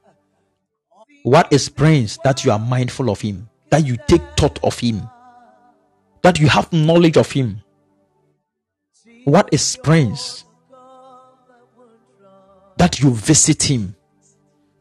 [1.21, 3.47] What is prince that you are mindful of him?
[3.69, 5.07] That you take thought of him?
[6.23, 7.61] That you have knowledge of him?
[9.25, 10.43] What is prince?
[12.77, 13.95] That you visit him.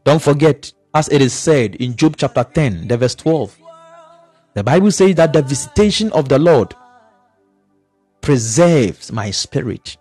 [0.05, 3.55] Don't forget, as it is said in Job chapter 10, the verse 12.
[4.55, 6.73] The Bible says that the visitation of the Lord
[8.21, 9.97] preserves my spirit.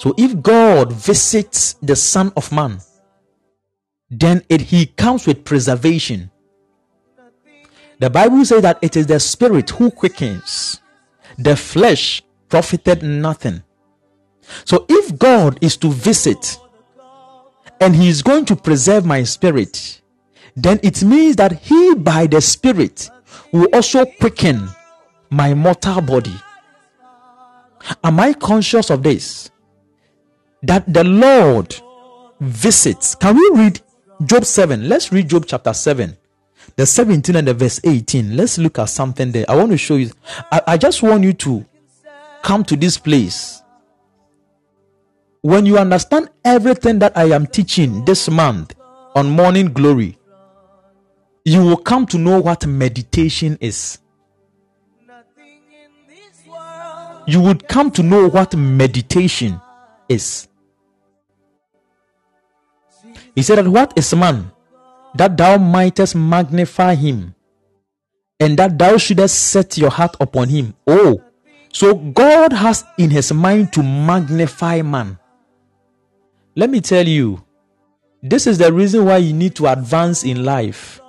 [0.00, 2.80] So if God visits the Son of Man,
[4.10, 6.30] then it, he comes with preservation.
[7.98, 10.80] The Bible says that it is the spirit who quickens,
[11.36, 13.62] the flesh profited nothing.
[14.64, 16.58] So if God is to visit
[17.78, 20.00] and he is going to preserve my spirit,
[20.56, 23.10] then it means that he by the spirit
[23.52, 24.66] will also quicken
[25.28, 26.34] my mortal body.
[28.02, 29.49] Am I conscious of this?
[30.62, 31.74] That the Lord
[32.40, 33.14] visits.
[33.14, 33.80] Can we read
[34.24, 34.88] Job 7?
[34.88, 36.16] Let's read Job chapter 7,
[36.76, 38.36] the 17 and the verse 18.
[38.36, 39.46] Let's look at something there.
[39.48, 40.10] I want to show you.
[40.52, 41.64] I, I just want you to
[42.42, 43.62] come to this place.
[45.42, 48.74] When you understand everything that I am teaching this month
[49.14, 50.18] on morning glory,
[51.44, 53.98] you will come to know what meditation is.
[57.26, 59.60] You would come to know what meditation
[60.08, 60.48] is.
[63.34, 64.50] He said that what is man
[65.14, 67.34] that thou mightest magnify him
[68.38, 70.74] and that thou shouldest set your heart upon him.
[70.86, 71.22] Oh,
[71.72, 75.18] so God has in his mind to magnify man.
[76.56, 77.44] Let me tell you,
[78.22, 81.00] this is the reason why you need to advance in life.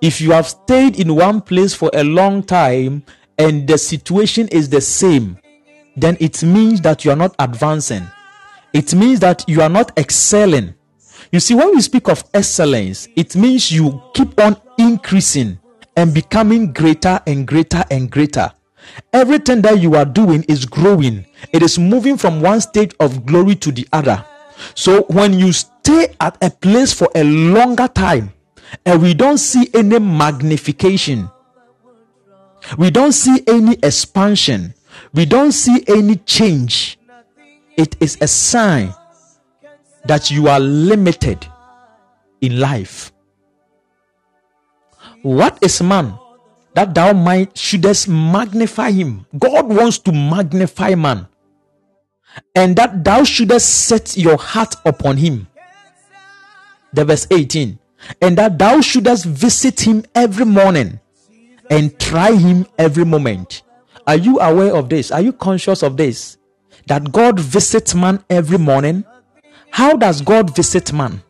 [0.00, 3.04] If you have stayed in one place for a long time
[3.38, 5.38] and the situation is the same,
[5.96, 8.06] then it means that you are not advancing.
[8.72, 10.74] It means that you are not excelling.
[11.32, 15.58] You see, when we speak of excellence, it means you keep on increasing
[15.96, 18.50] and becoming greater and greater and greater.
[19.12, 23.54] Everything that you are doing is growing, it is moving from one stage of glory
[23.54, 24.24] to the other.
[24.74, 28.32] So, when you stay at a place for a longer time
[28.84, 31.30] and we don't see any magnification,
[32.76, 34.74] we don't see any expansion,
[35.14, 36.98] we don't see any change,
[37.76, 38.92] it is a sign
[40.04, 41.46] that you are limited
[42.40, 43.12] in life.
[45.22, 46.18] What is man
[46.74, 49.26] that thou might shouldest magnify him?
[49.38, 51.26] God wants to magnify man,
[52.54, 55.46] and that thou shouldest set your heart upon him.
[56.92, 57.78] The verse 18,
[58.22, 61.00] and that thou shouldest visit him every morning
[61.70, 63.62] and try him every moment.
[64.06, 65.12] Are you aware of this?
[65.12, 66.36] Are you conscious of this?
[66.86, 69.04] That God visits man every morning
[69.70, 71.22] how does God visit man?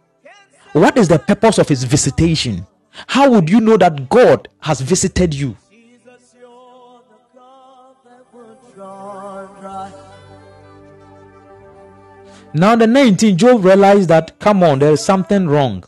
[0.73, 2.67] What is the purpose of his visitation?
[3.07, 5.57] How would you know that God has visited you?
[12.53, 15.85] Now, the 19, Job realized that, come on, there is something wrong.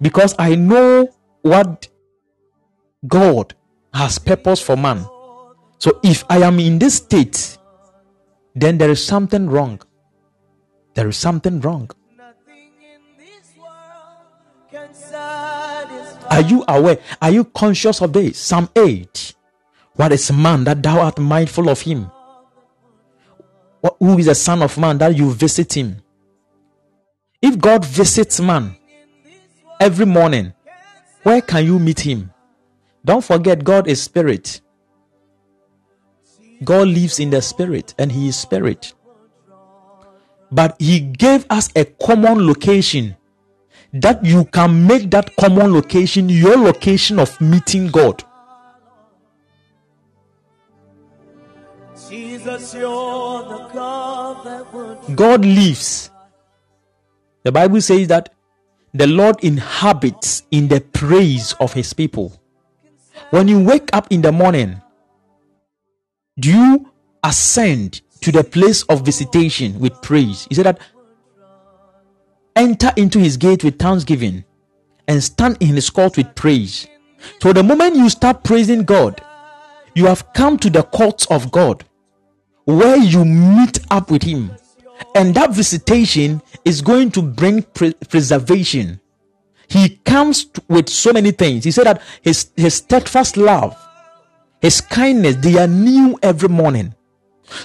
[0.00, 1.08] Because I know
[1.42, 1.88] what
[3.06, 3.54] God
[3.94, 5.06] has purpose for man.
[5.78, 7.56] So, if I am in this state,
[8.54, 9.80] then there is something wrong.
[10.94, 11.90] There is something wrong.
[16.30, 16.98] Are you aware?
[17.20, 18.38] Are you conscious of this?
[18.38, 19.34] Psalm 8.
[19.94, 22.10] What is man that thou art mindful of him?
[23.80, 26.02] What, who is the Son of Man that you visit him?
[27.42, 28.76] If God visits man
[29.80, 30.52] every morning,
[31.22, 32.30] where can you meet him?
[33.04, 34.60] Don't forget, God is spirit.
[36.62, 38.92] God lives in the spirit and he is spirit.
[40.52, 43.16] But He gave us a common location
[43.92, 48.22] that you can make that common location your location of meeting God.
[52.08, 53.76] Jesus, God
[55.14, 56.10] God lives.
[57.44, 58.34] The Bible says that
[58.92, 62.32] the Lord inhabits in the praise of his people.
[63.30, 64.82] When you wake up in the morning,
[66.38, 66.92] do you
[67.22, 70.46] ascend to the place of visitation with praise?
[70.48, 70.80] He said that
[72.56, 74.44] enter into his gate with thanksgiving
[75.08, 76.86] and stand in his court with praise.
[77.42, 79.20] So the moment you start praising God,
[79.94, 81.84] you have come to the courts of God
[82.64, 84.50] where you meet up with him
[85.14, 89.00] and that visitation is going to bring pre- preservation
[89.68, 93.76] he comes with so many things he said that his his steadfast love
[94.60, 96.94] his kindness they are new every morning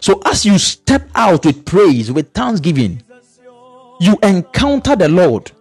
[0.01, 3.01] so as you step out with praise with thanksgiving
[3.99, 5.51] you encounter the lord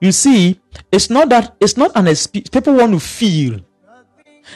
[0.00, 0.58] you see
[0.90, 3.60] it's not that it's not an experience people want to feel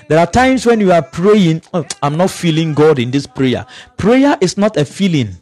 [0.08, 3.66] there are times when you are praying, "Oh, I'm not feeling God in this prayer.
[3.96, 5.38] Prayer is not a feeling.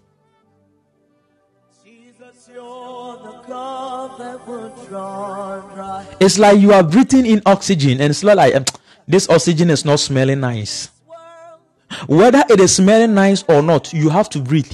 [6.20, 8.64] It's like you are breathing in oxygen, and it's not like "Um,
[9.08, 10.88] this oxygen is not smelling nice.
[12.06, 14.72] Whether it is smelling nice or not, you have to breathe.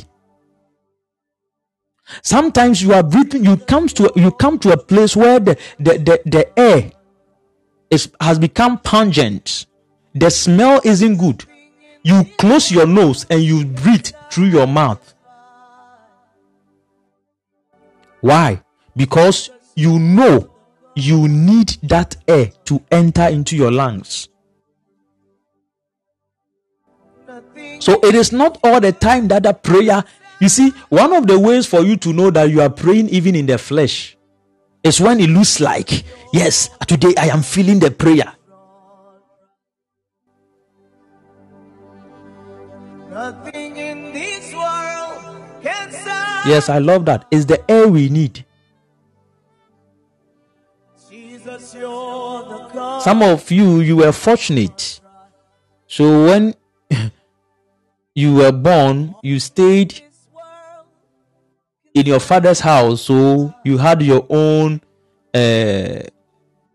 [2.22, 5.98] Sometimes you are breathing, you come to you come to a place where the the,
[5.98, 6.90] the, the air
[7.90, 9.66] is has become pungent.
[10.14, 11.44] The smell isn't good.
[12.02, 15.14] You close your nose and you breathe through your mouth.
[18.20, 18.62] Why?
[18.96, 20.50] Because you know
[20.96, 24.29] you need that air to enter into your lungs.
[27.80, 30.04] So it is not all the time that the prayer,
[30.38, 33.34] you see, one of the ways for you to know that you are praying even
[33.34, 34.16] in the flesh
[34.84, 38.32] is when it looks like, yes, today I am feeling the prayer.
[43.10, 46.46] Nothing in this world can stop.
[46.46, 47.26] Yes, I love that.
[47.30, 48.44] It's the air we need.
[51.10, 53.02] Jesus, you're the God.
[53.02, 55.00] Some of you, you were fortunate.
[55.86, 56.54] So when
[58.14, 60.02] you were born, you stayed
[61.94, 64.80] in your father's house, so you had your own
[65.34, 66.02] uh,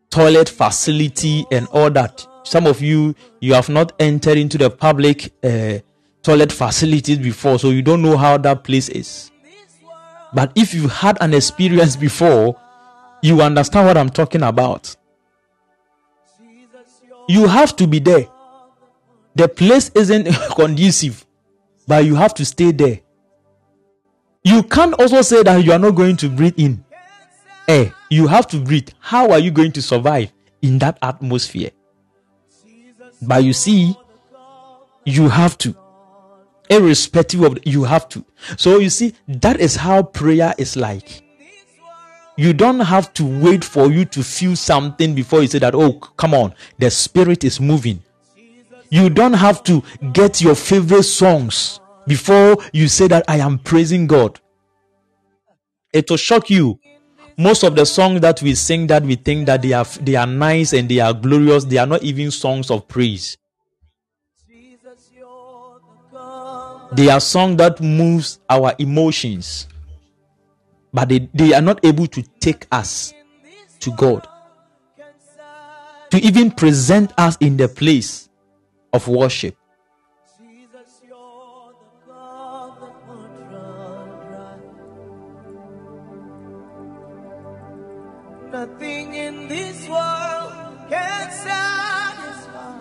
[0.09, 2.25] toilet facility and all that.
[2.43, 5.79] Some of you, you have not entered into the public uh,
[6.21, 9.31] toilet facilities before, so you don't know how that place is.
[10.33, 12.59] But if you had an experience before,
[13.21, 14.95] you understand what I'm talking about.
[17.27, 18.27] You have to be there.
[19.35, 20.25] The place isn't
[20.55, 21.25] conducive,
[21.87, 23.01] but you have to stay there.
[24.43, 26.85] You can't also say that you are not going to breathe in
[27.67, 27.93] air.
[28.09, 28.89] You have to breathe.
[28.99, 30.31] How are you going to survive
[30.61, 31.71] in that atmosphere?
[33.21, 33.95] But you see,
[35.03, 35.75] you have to.
[36.69, 38.25] Irrespective of you have to.
[38.57, 41.23] So you see, that is how prayer is like.
[42.37, 45.93] You don't have to wait for you to feel something before you say that, oh,
[45.93, 48.03] come on, the spirit is moving.
[48.89, 49.83] You don't have to
[50.13, 54.39] get your favorite songs before you say that I am praising God.
[55.93, 56.79] It will shock you.
[57.37, 60.27] Most of the songs that we sing that we think that they are they are
[60.27, 63.37] nice and they are glorious, they are not even songs of praise.
[66.93, 69.67] They are songs that moves our emotions.
[70.93, 73.13] But they, they are not able to take us
[73.81, 74.25] to God.
[76.11, 78.24] To even present us in the place
[78.95, 79.55] of worship.
[80.39, 84.57] Jesus, you're the God that would draw dry.
[88.51, 90.53] Nothing in this world
[90.89, 92.79] can satisfy.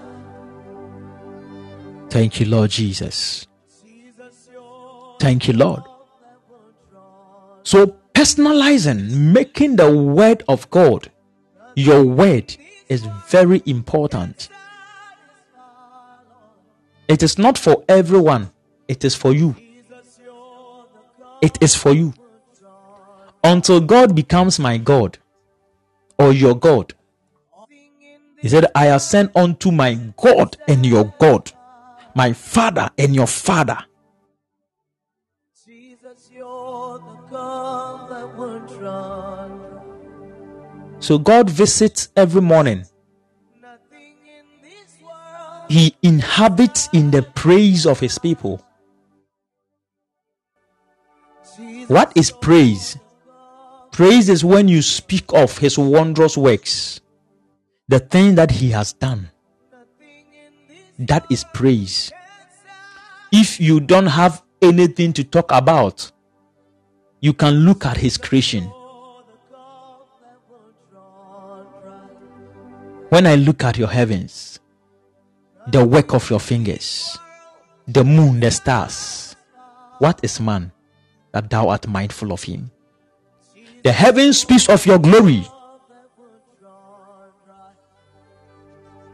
[2.11, 2.71] Thank you, Lord.
[2.71, 3.47] Jesus,
[5.19, 5.83] Thank you, Lord.
[7.63, 11.11] So, personalizing, making the word of God
[11.75, 12.57] your word
[12.89, 14.49] is very important.
[17.09, 18.51] It is not for everyone,
[18.89, 19.55] it is for you.
[21.43, 22.15] It is for you.
[23.43, 25.19] Until God becomes my God
[26.19, 26.95] or your God.
[28.41, 31.53] He said, I have sent unto my God and your God,
[32.15, 33.79] my Father and your Father.
[41.01, 42.85] So God visits every morning.
[45.69, 48.63] He inhabits in the praise of his people.
[51.89, 52.99] What is praise?
[53.93, 57.01] Praise is when you speak of his wondrous works,
[57.89, 59.31] the thing that he has done.
[60.99, 62.13] That is praise.
[63.33, 66.11] If you don't have anything to talk about,
[67.21, 68.65] you can look at his creation.
[73.09, 74.59] When I look at your heavens,
[75.69, 77.19] the work of your fingers,
[77.87, 79.37] the moon, the stars,
[79.99, 80.73] what is man
[81.33, 82.71] that thou art mindful of him?
[83.83, 85.47] The heavens speaks of your glory.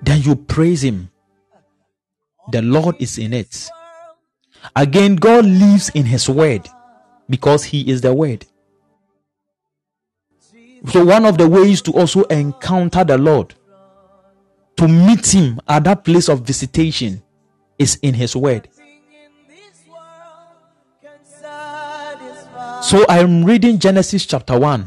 [0.03, 1.11] Then you praise him.
[2.51, 3.69] The Lord is in it.
[4.75, 6.69] Again, God lives in his word
[7.29, 8.47] because he is the word.
[10.89, 13.55] So, one of the ways to also encounter the Lord,
[14.77, 17.23] to meet him at that place of visitation,
[17.79, 18.69] is in his word.
[22.83, 24.87] So I'm reading Genesis chapter 1.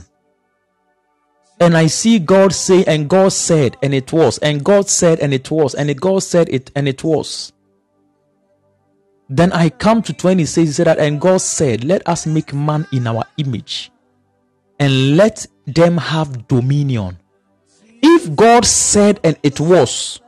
[1.59, 5.33] And I see God say, and God said, and it was, and God said, and
[5.33, 7.53] it was, and God said it, and it was.
[9.29, 12.85] Then I come to 26, he said that, and God said, Let us make man
[12.91, 13.91] in our image,
[14.79, 17.17] and let them have dominion.
[18.03, 20.19] If God said, and it was,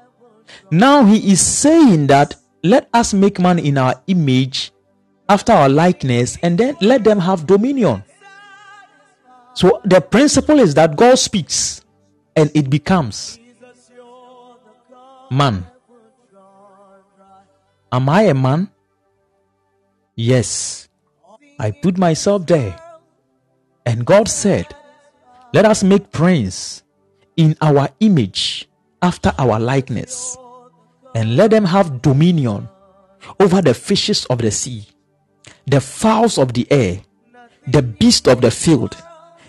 [0.71, 4.71] now he is saying that, let us make man in our image,
[5.27, 8.03] after our likeness, and then let them have dominion.
[9.53, 11.83] So the principle is that God speaks
[12.35, 13.39] and it becomes
[15.29, 15.65] man.
[17.91, 18.69] Am I a man?
[20.15, 20.87] Yes.
[21.59, 22.79] I put myself there.
[23.85, 24.73] And God said,
[25.53, 26.83] Let us make prince
[27.37, 28.67] in our image
[29.01, 30.37] after our likeness,
[31.13, 32.67] and let them have dominion
[33.39, 34.87] over the fishes of the sea,
[35.65, 37.01] the fowls of the air,
[37.67, 38.95] the beasts of the field,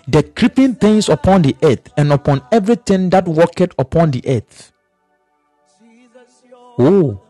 [0.09, 4.73] the creeping things upon the earth, and upon everything that walketh upon the earth.
[6.79, 7.21] Oh,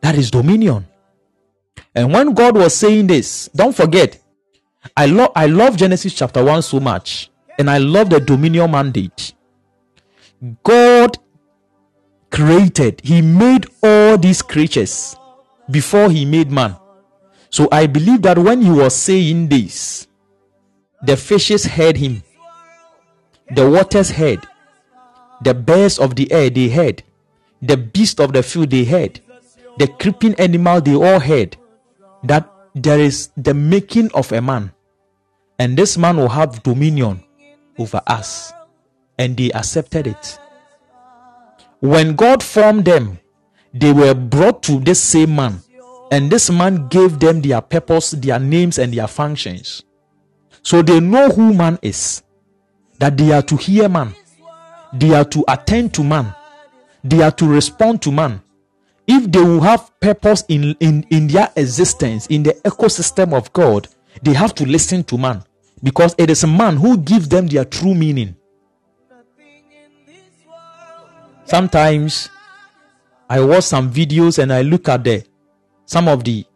[0.00, 0.86] that is dominion.
[1.94, 4.18] And when God was saying this, don't forget,
[4.96, 9.34] I love I love Genesis chapter 1 so much, and I love the dominion mandate.
[10.62, 11.18] God
[12.30, 15.16] created, He made all these creatures
[15.70, 16.76] before He made man.
[17.50, 20.08] So I believe that when He was saying this,
[21.02, 22.22] the fishes heard Him,
[23.54, 24.40] the waters heard,
[25.42, 27.02] the birds of the air they heard,
[27.60, 29.20] the beasts of the field they heard,
[29.78, 31.56] the creeping animal they all heard
[32.24, 34.72] that there is the making of a man,
[35.58, 37.22] and this man will have dominion
[37.78, 38.52] over us,
[39.18, 40.38] and they accepted it.
[41.80, 43.18] When God formed them,
[43.74, 45.60] they were brought to this same man,
[46.10, 49.82] and this man gave them their purpose, their names, and their functions.
[50.62, 52.22] So they know who man is,
[52.98, 54.14] that they are to hear man,
[54.92, 56.34] they are to attend to man,
[57.02, 58.42] they are to respond to man.
[59.06, 63.88] If they will have purpose in, in, in their existence, in the ecosystem of God,
[64.22, 65.42] they have to listen to man
[65.82, 68.36] because it is a man who gives them their true meaning.
[71.44, 72.30] Sometimes
[73.28, 75.24] I watch some videos and I look at the
[75.84, 76.46] some of the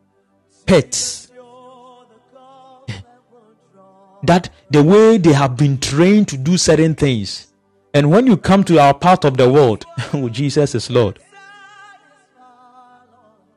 [0.64, 1.30] pets
[4.22, 7.52] that the way they have been trained to do certain things.
[7.94, 11.18] And when you come to our part of the world, oh, Jesus is Lord,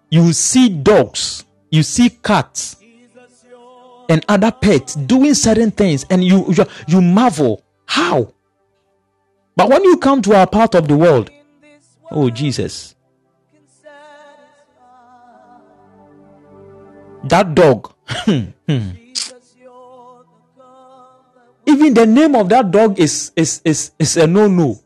[0.09, 2.77] you see dogs, you see cats,
[4.09, 8.33] and other pets doing certain things, and you, you, you marvel how.
[9.55, 11.29] But when you come to our part of the world,
[12.11, 12.95] oh, Jesus,
[17.23, 18.45] that dog, hmm,
[21.65, 24.79] even the name of that dog is is is, is a no no.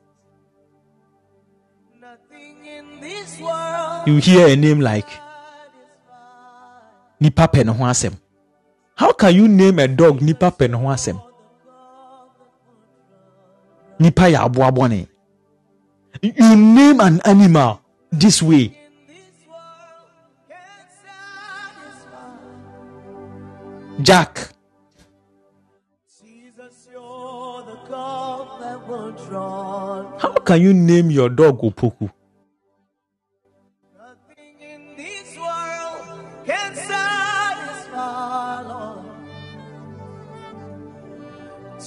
[4.05, 5.07] You hear a name like
[7.21, 8.17] Nipa pɛ ne ho asɛm.
[8.95, 11.19] How can you name a dog Nipa asɛm?
[13.99, 15.07] Nipa yɛ aboa bɔne.
[16.21, 17.81] You name an animal
[18.11, 18.77] this way.
[24.01, 24.49] Jack.
[30.19, 32.09] How can you name your dog Opoku?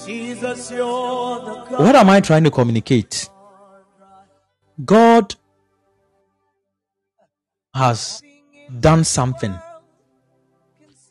[0.06, 3.28] What am I trying to communicate?
[4.84, 5.34] God
[7.74, 8.22] has
[8.80, 9.52] done something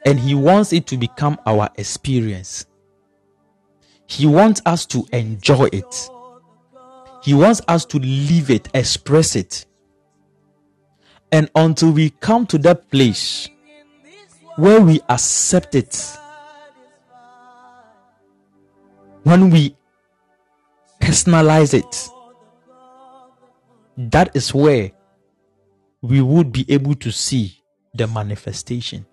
[0.05, 2.65] and He wants it to become our experience.
[4.07, 6.09] He wants us to enjoy it.
[7.23, 9.65] He wants us to live it, express it.
[11.31, 13.49] And until we come to that place
[14.55, 16.17] where we accept it,
[19.25, 19.75] when we
[21.01, 22.09] personalize it,
[23.97, 24.91] that is where
[26.01, 27.59] we would be able to see
[27.95, 29.03] the manifestation.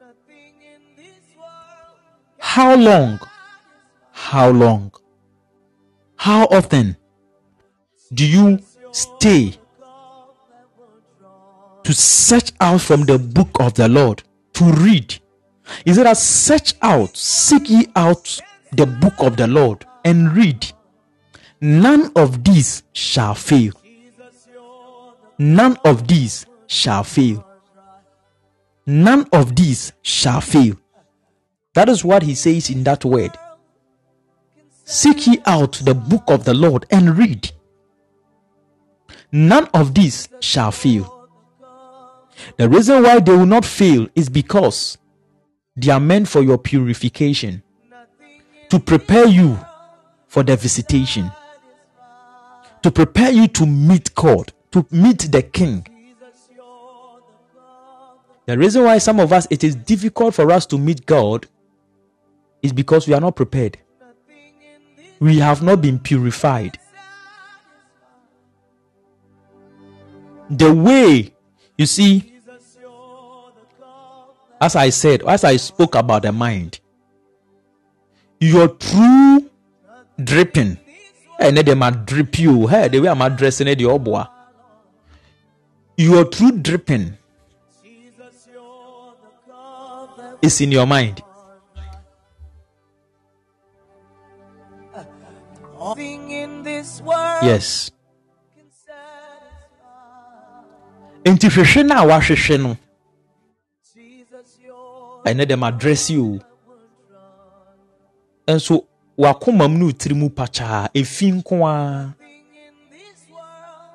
[2.38, 3.20] How long?
[4.12, 4.92] How long?
[6.16, 6.94] How often
[8.12, 8.58] do you
[8.90, 9.54] stay
[11.84, 15.18] to search out from the book of the Lord to read?
[15.86, 18.38] Is it a search out, seek ye out
[18.72, 20.72] the book of the Lord and read?
[21.61, 23.72] None of these shall fail.
[25.38, 27.46] None of these shall fail.
[28.86, 30.76] None of these shall fail.
[31.74, 33.32] That is what he says in that word.
[34.84, 37.53] Seek ye out the book of the Lord and read.
[39.30, 41.28] None of these shall fail.
[42.57, 44.98] The reason why they will not fail is because
[45.76, 47.62] they are meant for your purification,
[48.68, 49.59] to prepare you
[50.33, 51.30] for the visitation,
[52.80, 55.87] to prepare you to meet God, to meet the King.
[58.47, 61.47] The reason why some of us it is difficult for us to meet God
[62.62, 63.76] is because we are not prepared.
[65.20, 66.78] We have not been purified.
[70.49, 71.35] The way,
[71.76, 72.41] you see,
[74.59, 76.80] as I said, as I spoke about the mind,
[78.41, 79.51] your true
[80.18, 80.78] dripping,
[81.38, 82.68] and then they drip you.
[82.68, 84.24] Eh, hey, the way I'm addressing it, your boy.
[85.96, 87.16] Your true dripping
[90.40, 91.22] is in your mind.
[95.78, 97.90] Nothing in this world Yes.
[101.24, 102.76] Nti hwehwɛ no a wahwehwɛ no,
[105.24, 106.40] ɛne dɛm address you.
[108.46, 108.86] Nso
[109.18, 110.30] wakoma mu ne wo tiri mu
[110.94, 112.14] efi nko ara.
[112.18, 113.90] nothing in this world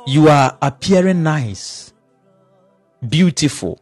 [0.06, 1.94] you are appearing nice,
[3.08, 3.80] beautiful.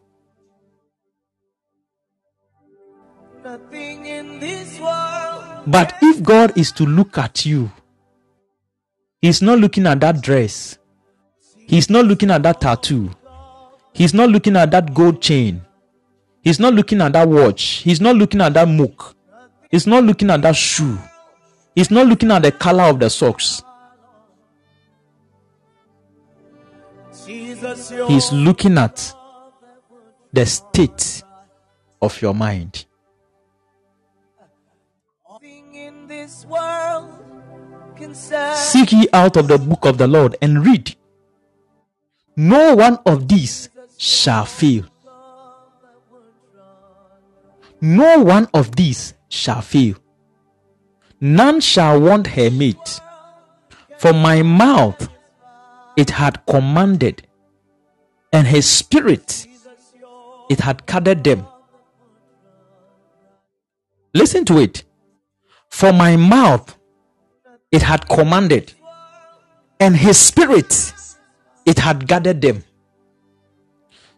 [3.46, 5.62] nothing in this world.
[5.66, 7.70] But if God is to look at you,
[9.22, 10.78] He's not looking at that dress.
[11.56, 13.10] He's not looking at that tattoo.
[13.96, 15.62] He's not looking at that gold chain.
[16.42, 17.62] He's not looking at that watch.
[17.82, 19.14] He's not looking at that mook.
[19.70, 20.98] He's not looking at that shoe.
[21.74, 23.62] He's not looking at the color of the socks.
[27.26, 29.14] He's looking at
[30.30, 31.22] the state
[32.02, 32.84] of your mind.
[35.30, 37.08] nothing in this world
[37.96, 38.56] can satisfy.
[38.56, 40.94] Seek ye out of the book of the Lord and read.
[42.36, 44.84] No one of these shall fail.
[47.80, 49.96] No one of these shall fail.
[51.20, 53.00] None shall want her meat.
[53.98, 55.08] For my mouth
[55.96, 57.26] it had commanded,
[58.32, 59.46] and his spirit
[60.50, 61.46] it had gathered them.
[64.14, 64.84] Listen to it.
[65.70, 66.76] For my mouth
[67.70, 68.72] it had commanded,
[69.80, 70.92] and his spirit
[71.66, 72.64] it had gathered them.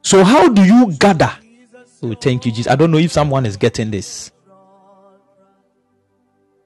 [0.03, 1.31] So, how do you gather?
[2.03, 2.71] Oh, thank you, Jesus.
[2.71, 4.31] I don't know if someone is getting this.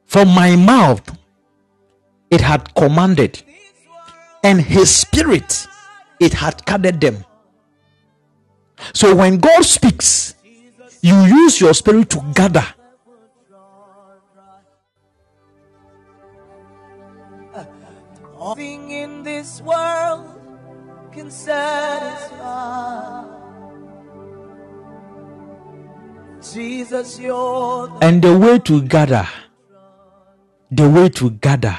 [0.07, 1.03] From my mouth
[2.31, 3.43] it had commanded,
[4.43, 5.67] and his spirit
[6.21, 7.25] it had gathered them.
[8.95, 10.35] So, when God speaks,
[11.01, 12.67] you use your spirit to gather.
[18.39, 20.42] Nothing in this world
[21.13, 23.25] can satisfy.
[26.53, 27.19] Jesus,
[28.01, 29.29] And the way to gather,
[30.71, 31.79] the way to gather,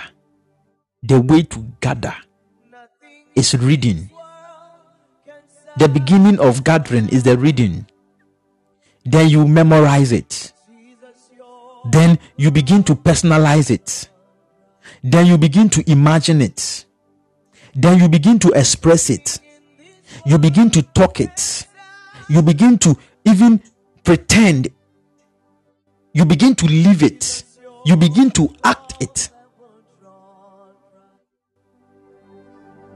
[1.04, 2.16] the way to gather
[3.36, 4.10] is reading.
[5.78, 7.86] The beginning of gathering is the reading.
[9.04, 10.54] Then you memorize it.
[11.92, 14.10] Then you begin to personalize it.
[15.04, 16.86] Then you begin to imagine it.
[17.76, 19.40] Then you begin to express it.
[20.26, 21.68] You begin to talk it.
[22.30, 22.96] You begin to
[23.26, 23.62] even
[24.04, 24.70] pretend.
[26.14, 27.44] You begin to live it.
[27.86, 29.30] You begin to act it.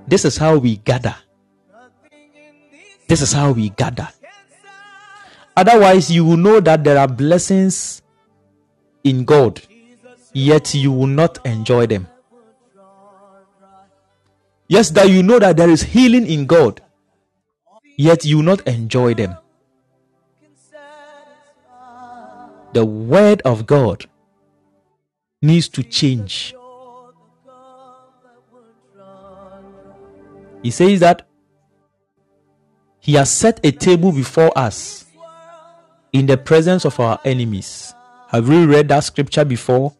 [0.07, 1.15] This is how we gather.
[3.07, 4.07] This is how we gather.
[5.55, 8.01] Otherwise, you will know that there are blessings
[9.03, 9.61] in God,
[10.33, 12.07] yet you will not enjoy them.
[14.67, 16.81] Yes, that you know that there is healing in God,
[17.95, 19.37] yet you not enjoy them.
[22.73, 24.05] The word of God
[25.41, 26.53] needs to change.
[30.61, 31.25] He says that
[32.99, 35.05] He has set a table before us
[36.11, 37.93] in the presence of our enemies.
[38.29, 39.95] Have you read that scripture before?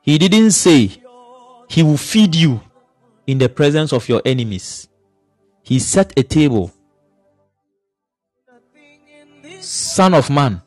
[0.00, 0.92] He didn't say
[1.68, 2.62] He will feed you
[3.28, 4.88] in the presence of your enemies.
[5.62, 6.72] He set a table.
[9.60, 10.62] Son of man,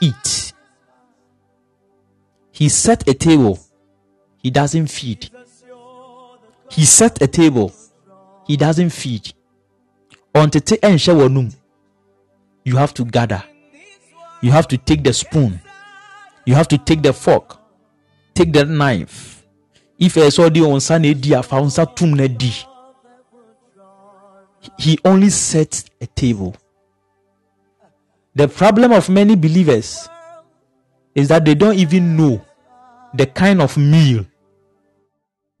[0.00, 0.54] eat.
[2.50, 3.58] He set a table.
[4.38, 5.30] He doesn't feed.
[6.70, 7.70] He set a table.
[8.46, 9.34] He doesn't feed.
[12.64, 13.44] You have to gather.
[14.40, 15.60] You have to take the spoon.
[16.46, 17.58] You have to take the fork.
[18.34, 19.37] Take the knife.
[19.98, 22.52] If ɛsɛ ɔde wɔn nsa na edi afa nsa tum na di.
[24.78, 26.54] He only set a table.
[28.34, 30.08] The problem of many believers
[31.14, 32.40] is that they don't even know
[33.14, 34.24] the kind of meal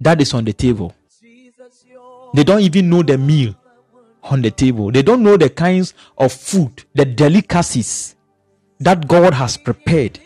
[0.00, 0.94] that is on the table.
[2.34, 3.54] They don't even know the meal
[4.22, 4.92] on the table.
[4.92, 8.14] They don't know the kinds of food, the delicacies
[8.78, 10.20] that God has prepared,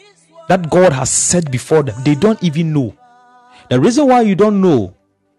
[0.48, 2.02] that God has set before them.
[2.04, 2.94] They don't even know.
[3.72, 4.94] The reason why you don't know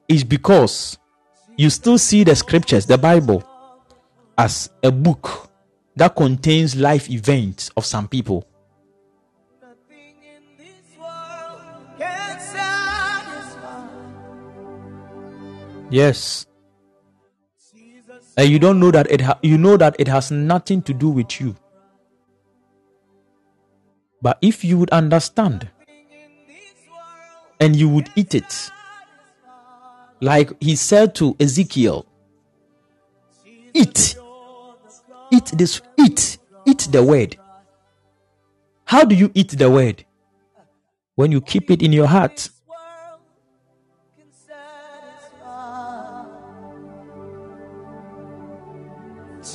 [0.08, 0.98] is because
[1.56, 3.48] you still see the scriptures, the Bible,
[4.36, 5.52] as a book
[5.96, 8.44] that contains life events of some people.
[15.92, 16.48] Yes.
[18.36, 21.10] And you don't know that it ha- you know that it has nothing to do
[21.10, 21.56] with you.
[24.24, 25.70] But if you would understand
[27.64, 28.72] and you would eat it,
[30.20, 32.06] like he said to Ezekiel,
[33.74, 34.18] eat,
[35.32, 37.38] eat this, eat, eat the word.
[38.84, 40.04] How do you eat the word?
[41.16, 42.50] When you keep it in your heart.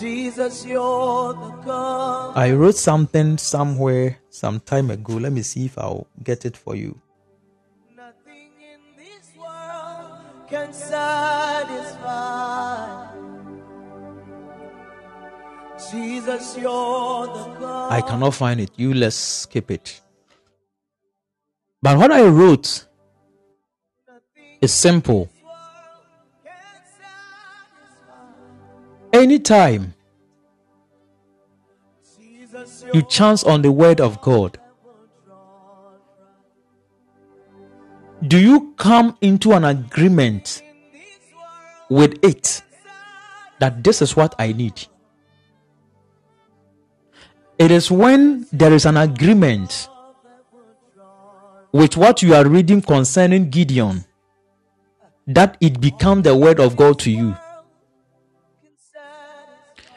[0.01, 2.37] Jesus, you're the God.
[2.37, 5.15] I wrote something somewhere some time ago.
[5.15, 6.99] Let me see if I'll get it for you.
[10.69, 12.29] Can satisfy.
[15.91, 17.93] Jesus, you're the God.
[17.93, 18.71] I cannot find it.
[18.77, 20.01] You let's skip it.
[21.81, 22.87] But what I wrote
[24.61, 25.31] is simple.
[29.13, 29.95] Anytime
[32.93, 34.61] you chance on the word of God,
[38.27, 40.63] do you come into an agreement
[41.89, 42.63] with it
[43.61, 44.87] that this is what I need?
[47.59, 49.89] It is when there is an agreement
[51.73, 54.05] with what you are reading concerning Gideon
[55.27, 57.37] that it becomes the word of God to you.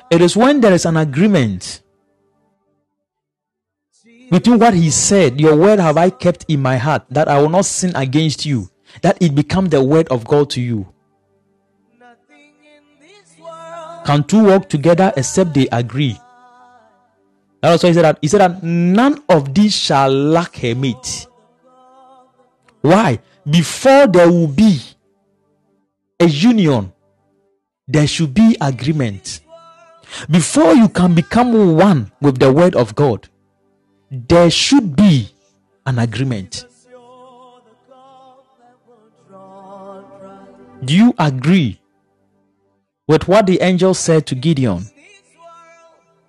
[0.09, 1.81] It is when there is an agreement
[4.31, 7.49] between what he said, Your word have I kept in my heart, that I will
[7.49, 8.69] not sin against you,
[9.01, 10.87] that it become the word of God to you.
[14.05, 16.17] Can two walk together except they agree?
[17.61, 21.27] That's why he said that he said that none of these shall lack her mate.
[22.81, 23.19] Why?
[23.47, 24.79] Before there will be
[26.19, 26.93] a union,
[27.87, 29.41] there should be agreement.
[30.29, 33.29] Before you can become one with the word of God,
[34.11, 35.29] there should be
[35.85, 36.65] an agreement.
[40.83, 41.79] Do you agree
[43.07, 44.85] with what the angel said to Gideon?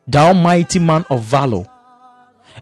[0.07, 1.67] Thou mighty man of valor.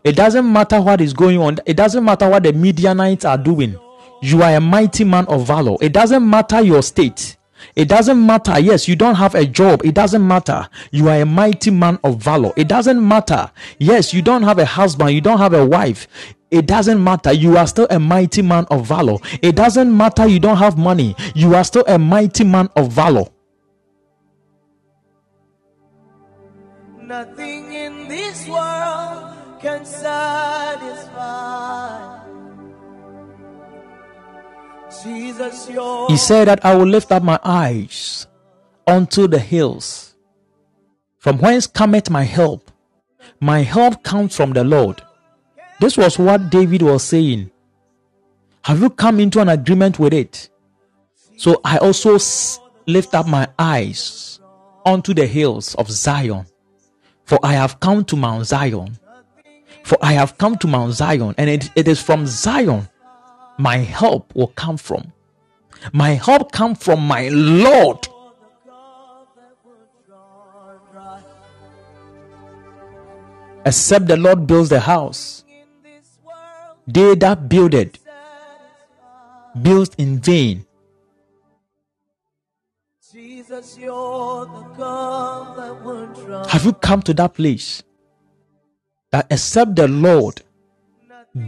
[0.04, 3.76] It doesn't matter what is going on, it doesn't matter what the Midianites are doing.
[4.22, 5.76] You are a mighty man of valor.
[5.80, 7.36] It doesn't matter your state.
[7.76, 8.58] It doesn't matter.
[8.58, 9.84] Yes, you don't have a job.
[9.84, 10.68] It doesn't matter.
[10.90, 12.52] You are a mighty man of valor.
[12.56, 13.50] It doesn't matter.
[13.78, 15.12] Yes, you don't have a husband.
[15.12, 16.06] You don't have a wife.
[16.50, 17.32] It doesn't matter.
[17.32, 19.18] You are still a mighty man of valor.
[19.40, 20.26] It doesn't matter.
[20.26, 21.14] You don't have money.
[21.34, 23.24] You are still a mighty man of valor.
[27.00, 31.10] Nothing in this world can satisfy.
[35.02, 38.26] He said that I will lift up my eyes
[38.86, 40.14] unto the hills.
[41.18, 42.70] From whence cometh my help?
[43.40, 45.02] My help comes from the Lord.
[45.80, 47.50] This was what David was saying.
[48.62, 50.50] Have you come into an agreement with it?
[51.36, 52.18] So I also
[52.86, 54.40] lift up my eyes
[54.84, 56.44] unto the hills of Zion.
[57.24, 58.98] For I have come to Mount Zion.
[59.82, 62.88] For I have come to Mount Zion, and it, it is from Zion
[63.60, 65.12] my help will come from.
[65.92, 68.08] My help come from my Lord.
[73.66, 75.44] Except the Lord builds the house,
[76.86, 77.98] they that build it
[79.62, 80.64] build in vain.
[83.12, 86.50] Jesus, you're the God that won't.
[86.50, 87.82] Have you come to that place
[89.10, 90.42] that except the Lord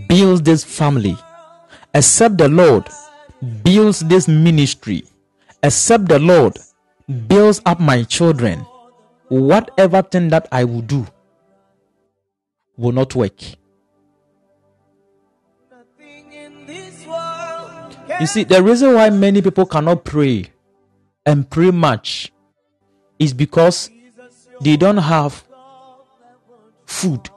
[0.09, 1.16] builds this family,
[1.94, 2.89] except the Lord
[3.62, 5.05] builds this ministry,
[5.62, 6.56] except the Lord
[7.28, 8.60] builds up my children,
[9.28, 11.06] whatever thing that I will do
[12.77, 13.40] will not work.
[18.20, 20.47] You see, the reason why many people cannot pray
[21.27, 22.32] and pray much
[23.19, 23.90] is because
[24.60, 25.44] they don't have
[26.86, 27.31] food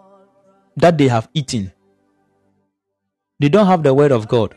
[0.77, 1.71] that they have eaten.
[3.39, 4.55] They don't have the word of God.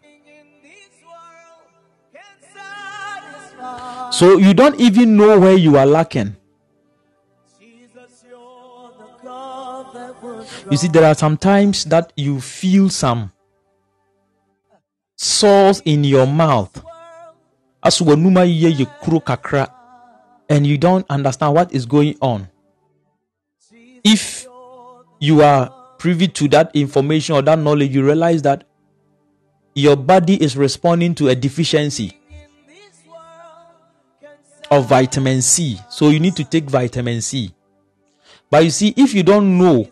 [4.13, 6.37] So you don't even know where you are lacking.
[10.71, 13.33] You see, there are some times that you feel some
[15.17, 16.85] sores in your mouth.
[17.83, 19.71] As wanuma ye ye kakra,
[20.49, 22.49] and you don't understand what is going on.
[24.05, 24.47] If
[25.21, 28.68] you are privy to that information or that knowledge, you realize that
[29.79, 32.13] your body is responding to a deficiency
[34.71, 35.79] of vitamin C.
[35.89, 37.55] So you need to take vitamin C.
[38.51, 39.89] But you see, if you don't know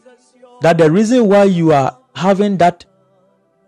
[0.60, 2.84] that the reason why you are having that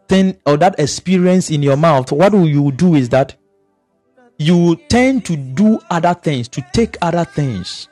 [0.08, 3.36] thing or that experience in your mouth, what will you do is that
[4.38, 7.88] you tend to do other things, to take other things,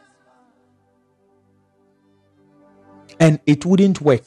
[3.20, 4.24] and it wouldn't work.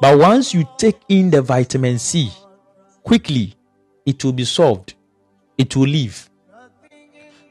[0.00, 2.30] But once you take in the vitamin C,
[3.06, 3.54] quickly
[4.04, 4.94] it will be solved,
[5.56, 6.28] it will leave.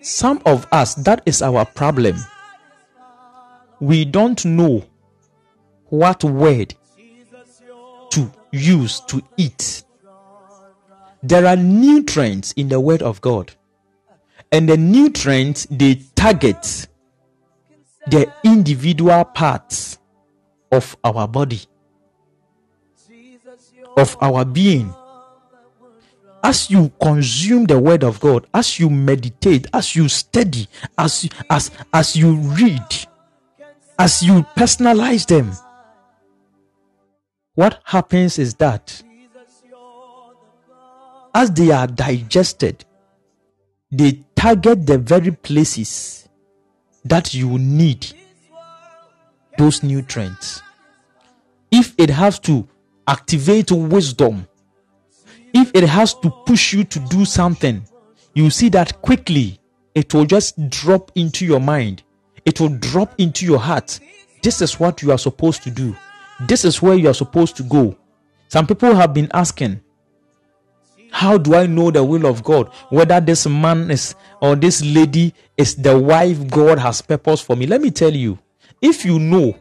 [0.02, 2.18] Some of us, that is our problem.
[3.80, 4.84] We don't know
[5.86, 6.76] what word
[8.12, 9.84] to use to eat.
[11.24, 13.54] There are nutrients in the word of God,
[14.52, 16.88] and the nutrients they target
[18.08, 19.98] the individual parts
[20.72, 21.62] of our body,
[23.98, 24.94] of our being.
[26.46, 31.72] As you consume the word of God, as you meditate, as you study, as as
[31.92, 32.86] as you read,
[33.98, 35.52] as you personalize them,
[37.56, 39.02] what happens is that
[41.34, 42.86] as they are digested,
[43.92, 46.30] they target the very places
[47.06, 48.06] that you need
[49.58, 50.62] those nutrients.
[51.72, 52.68] If it has to
[53.08, 54.48] activate wisdom,
[55.56, 57.82] if it has to push you to do something,
[58.34, 59.58] you see that quickly
[59.96, 62.04] it will just drop into your mind,
[62.44, 64.00] it will drop into your heart.
[64.44, 65.96] This is what you are supposed to do,
[66.42, 67.96] this is where you are supposed to go.
[68.50, 69.80] Some people have been asking,
[71.10, 72.70] how do I know the will of God?
[72.90, 77.66] Whether this man is or this lady is the wife God has purpose for me.
[77.66, 78.38] Let me tell you,
[78.82, 79.58] if you know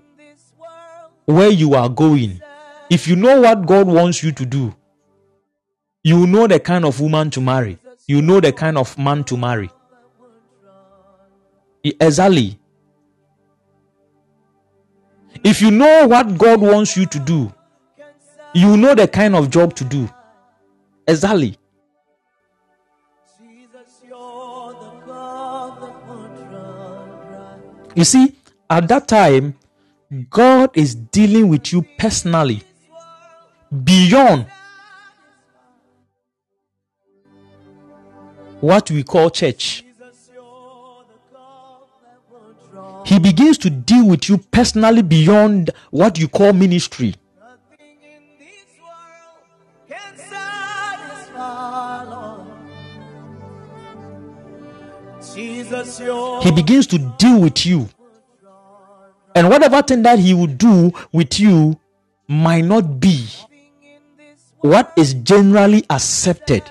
[1.24, 2.40] where you are going,
[2.90, 4.74] if you know what God wants you to do,
[6.04, 7.78] you know the kind of woman to marry.
[8.06, 9.70] You know the kind of man to marry.
[11.82, 12.58] Exactly.
[15.42, 17.52] If you know what God wants you to do,
[18.54, 20.08] you know the kind of job to do.
[21.08, 21.56] Exactly.
[27.96, 28.36] You see,
[28.68, 29.54] at that time,
[30.28, 32.62] God is dealing with you personally
[33.84, 34.46] beyond
[38.64, 39.84] what we call church.
[43.04, 47.14] He begins to deal with you personally beyond what you call ministry.
[55.36, 57.88] He begins to deal with you.
[59.34, 61.78] And whatever thing that he will do with you
[62.26, 63.26] might not be
[64.60, 66.62] what is generally accepted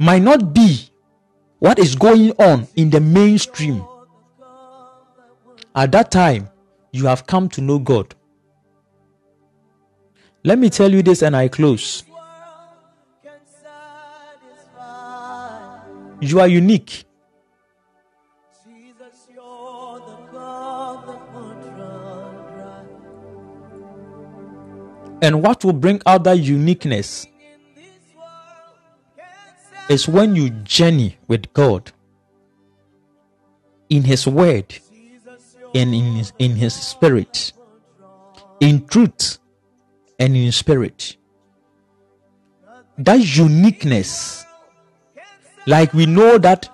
[0.00, 0.88] might not be
[1.58, 3.84] what is going on in the mainstream.
[5.76, 6.48] At that time,
[6.90, 8.14] you have come to know God.
[10.42, 12.02] Let me tell you this and I close.
[16.22, 17.04] You are unique.
[25.22, 27.26] And what will bring out that uniqueness
[29.90, 31.90] is when you journey with God
[33.88, 34.72] in His Word
[35.74, 37.52] and in His, in his Spirit,
[38.60, 39.38] in truth
[40.20, 41.16] and in spirit.
[42.98, 44.44] That uniqueness,
[45.66, 46.68] like we know that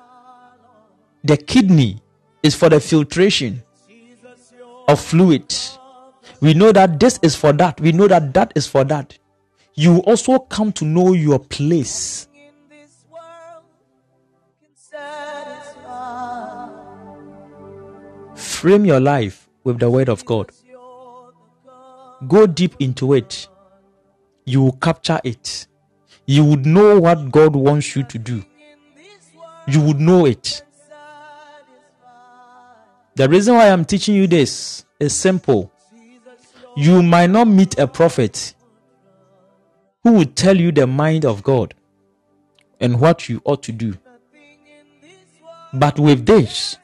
[1.25, 2.03] the kidney
[2.43, 3.63] is for the filtration
[4.89, 5.55] of fluid.
[6.41, 7.81] We know that this is for that.
[7.81, 9.17] We know that that is for that.
[9.75, 12.26] You also come to know your place.
[18.57, 20.51] Frame your life with the Word of God.
[22.27, 23.49] Go deep into it.
[24.47, 25.66] You will capture it.
[26.24, 28.43] You would know what God wants you to do.
[29.69, 30.65] You would know it.
[33.15, 35.70] The reason why I'm teaching you this is simple.
[36.78, 38.55] You might not meet a prophet
[40.03, 41.74] who will tell you the mind of God
[42.81, 43.99] and what you ought to do.
[45.74, 46.78] But with this,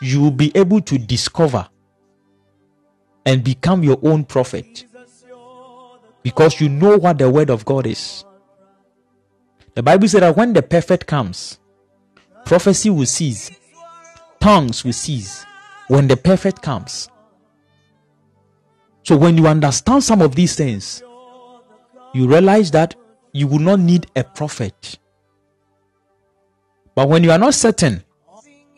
[0.00, 1.68] you will be able to discover
[3.26, 4.86] and become your own prophet
[6.22, 8.24] because you know what the word of God is.
[9.74, 11.58] The Bible said that when the perfect comes,
[12.44, 13.50] prophecy will cease,
[14.40, 15.44] tongues will cease
[15.88, 17.08] when the perfect comes.
[19.02, 21.02] So when you understand some of these things,
[22.12, 22.94] you realize that
[23.32, 24.98] you will not need a prophet.
[26.94, 28.02] But when you are not certain,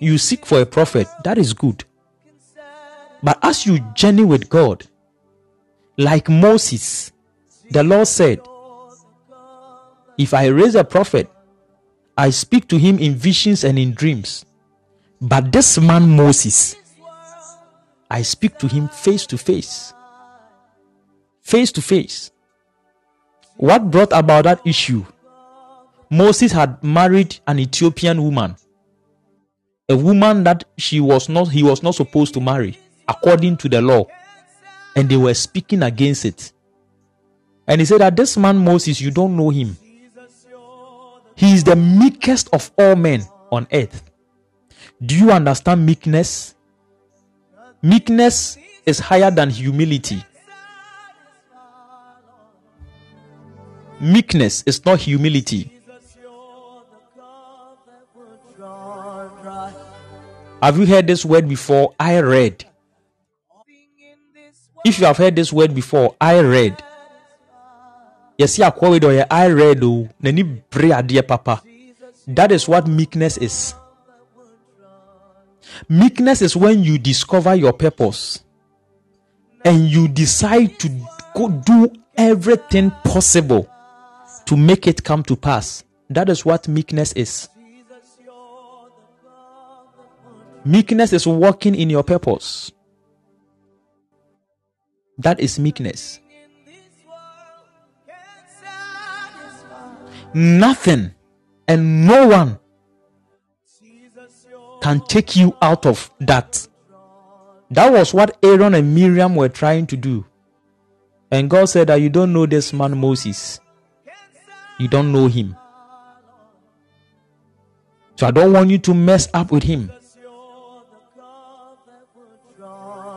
[0.00, 1.06] you seek for a prophet.
[1.24, 1.84] That is good.
[3.22, 4.86] But as you journey with God,
[5.96, 7.12] like Moses,
[7.70, 8.40] the Lord said,
[10.18, 11.30] If I raise a prophet,
[12.16, 14.44] I speak to him in visions and in dreams.
[15.20, 16.76] But this man, Moses,
[18.10, 19.92] I speak to him face to face.
[21.42, 22.30] Face to face.
[23.56, 25.04] What brought about that issue?
[26.08, 28.56] Moses had married an Ethiopian woman,
[29.90, 33.82] a woman that she was not he was not supposed to marry according to the
[33.82, 34.06] law,
[34.94, 36.52] and they were speaking against it.
[37.66, 39.76] And he said that this man Moses, you don't know him.
[41.34, 44.04] He is the meekest of all men on earth.
[45.04, 46.54] Do you understand meekness?
[47.82, 50.22] Meekness is higher than humility.
[54.00, 55.79] Meekness is not humility.
[60.62, 61.94] Have you heard this word before?
[61.98, 62.64] I read.
[64.84, 66.82] If you have heard this word before, I read.
[68.38, 68.94] Yes, yeah, or
[69.30, 69.84] I read.
[69.84, 70.62] Oh, nani
[71.22, 71.62] papa.
[72.26, 73.74] That is what meekness is.
[75.88, 78.42] Meekness is when you discover your purpose
[79.64, 80.88] and you decide to
[81.64, 83.68] do everything possible
[84.46, 85.84] to make it come to pass.
[86.08, 87.48] That is what meekness is.
[90.64, 92.70] Meekness is walking in your purpose.
[95.18, 96.20] That is meekness.
[100.32, 101.12] Nothing
[101.66, 102.58] and no one
[104.80, 106.66] can take you out of that.
[107.70, 110.24] That was what Aaron and Miriam were trying to do.
[111.30, 113.60] And God said that you don't know this man Moses.
[114.78, 115.56] You don't know him.
[118.16, 119.90] So I don't want you to mess up with him.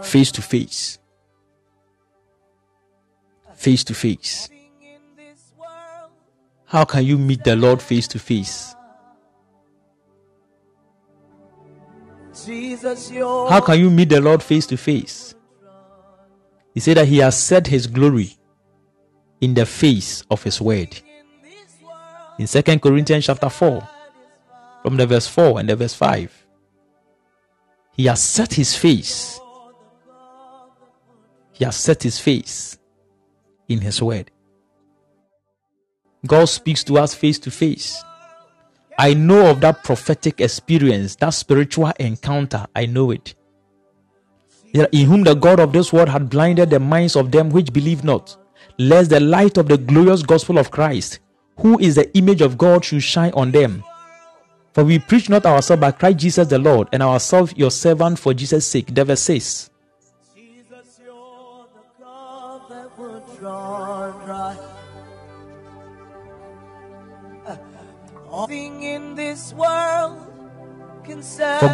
[0.04, 1.00] Face to face.
[3.56, 4.50] Face to face.
[6.66, 8.76] How can you meet the Lord face to face?
[13.50, 15.36] How can you meet the Lord face to face?
[16.74, 18.36] He said that he has set his glory
[19.40, 21.00] in the face of his word.
[22.40, 23.88] In 2 Corinthians chapter 4,
[24.82, 26.46] from the verse 4 and the verse 5.
[27.96, 29.40] He has set his face.
[31.64, 32.78] Has set his face
[33.70, 34.30] in his word.
[36.26, 38.04] God speaks to us face to face.
[38.98, 42.66] I know of that prophetic experience, that spiritual encounter.
[42.76, 43.36] I know it.
[44.74, 48.04] In whom the God of this world had blinded the minds of them which believe
[48.04, 48.36] not,
[48.78, 51.20] lest the light of the glorious gospel of Christ,
[51.60, 53.84] who is the image of God, should shine on them.
[54.74, 58.34] For we preach not ourselves, but Christ Jesus the Lord, and ourselves your servant for
[58.34, 58.94] Jesus' sake.
[58.94, 59.70] The verse says,
[68.34, 68.48] For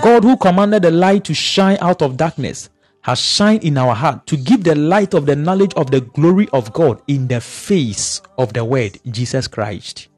[0.03, 2.69] God, who commanded the light to shine out of darkness,
[3.01, 6.49] has shined in our heart to give the light of the knowledge of the glory
[6.51, 10.09] of God in the face of the Word, Jesus Christ.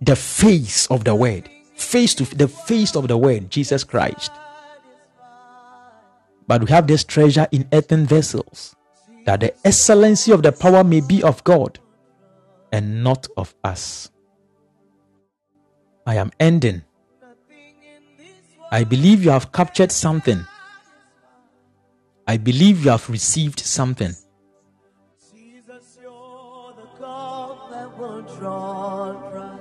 [0.00, 4.30] The face of the Word, face to the face of the Word, Jesus Christ.
[6.46, 8.76] But we have this treasure in earthen vessels,
[9.24, 11.80] that the excellency of the power may be of God
[12.70, 14.11] and not of us.
[16.06, 16.82] I am ending.
[18.72, 20.44] I believe you have captured something.
[22.26, 24.14] I believe you have received something.
[25.32, 29.58] Jesus, you're the cup that would run dry.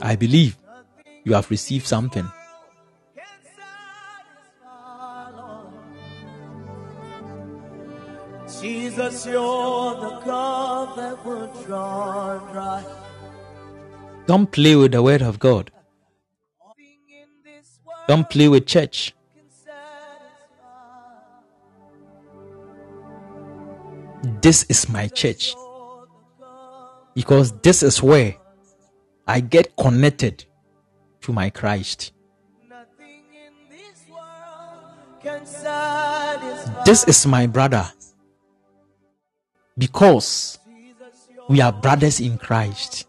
[0.00, 0.56] I believe
[1.24, 2.24] you have received something.
[3.16, 3.24] Can
[3.58, 5.74] satisfy, Lord.
[8.60, 12.84] Jesus, you're the cup that would run dry.
[14.30, 15.72] Don't play with the word of God.
[18.06, 19.12] Don't play with church.
[24.40, 25.52] This is my church.
[27.12, 28.36] Because this is where
[29.26, 30.44] I get connected
[31.22, 32.12] to my Christ.
[36.84, 37.90] This is my brother.
[39.76, 40.60] Because
[41.48, 43.08] we are brothers in Christ.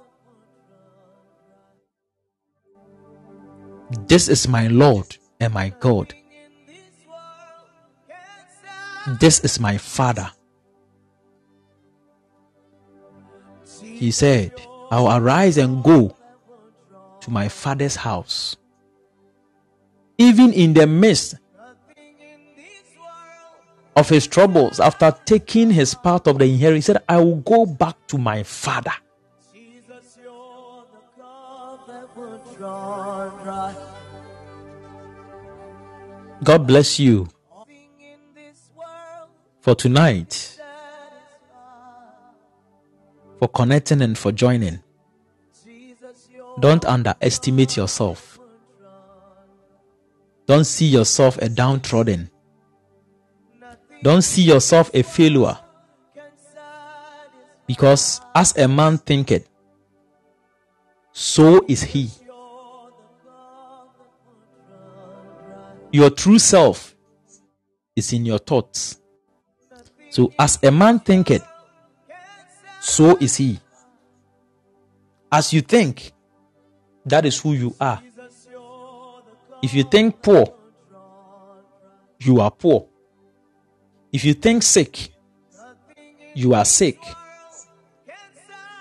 [4.08, 6.14] This is my Lord and my God.
[9.20, 10.30] This is my Father.
[13.84, 14.54] He said,
[14.90, 16.16] I'll arise and go
[17.22, 18.58] to my Father's house.
[20.18, 21.36] Even in the midst
[23.96, 27.66] of his troubles, after taking his part of the inheritance, he said, I will go
[27.66, 28.94] back to my Father.
[29.54, 30.18] Jesus,
[36.44, 37.28] God bless you
[39.62, 40.60] for tonight,
[43.40, 44.80] for connecting and for joining.
[46.60, 48.40] Don't underestimate yourself.
[50.48, 52.30] Don't see yourself a downtrodden.
[54.02, 55.58] Don't see yourself a failure.
[57.68, 59.48] Because as a man thinketh,
[61.14, 62.10] so is he.
[65.92, 66.96] Your true self
[67.96, 69.00] is in your thoughts.
[70.10, 71.46] So as a man thinketh,
[72.80, 73.60] so is he.
[75.32, 76.12] As you think,
[77.06, 78.02] that is who you are.
[79.62, 80.54] If you think poor,
[82.20, 82.88] you are poor.
[84.12, 85.10] If you think sick,
[86.34, 87.00] you are sick.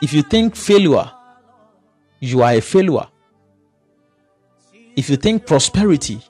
[0.02, 1.10] If you think failure,
[2.20, 3.06] you are a failure.
[4.96, 6.20] If you think prosperity,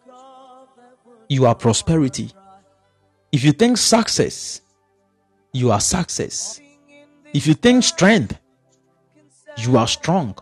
[1.31, 2.33] you are prosperity.
[3.31, 4.61] If you think success,
[5.53, 6.61] you are success.
[7.33, 8.37] If you think strength,
[9.57, 10.37] you are strong.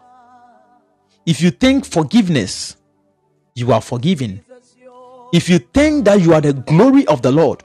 [1.27, 2.77] If you think forgiveness,
[3.55, 4.43] you are forgiven.
[5.31, 7.63] If you think that you are the glory of the Lord,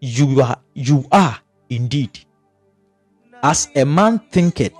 [0.00, 1.38] you are you are
[1.70, 2.18] indeed.
[3.42, 4.74] As a man thinketh,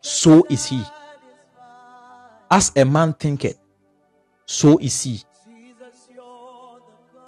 [0.00, 0.80] so is he.
[2.48, 3.58] As a man thinketh,
[4.46, 5.24] so is he.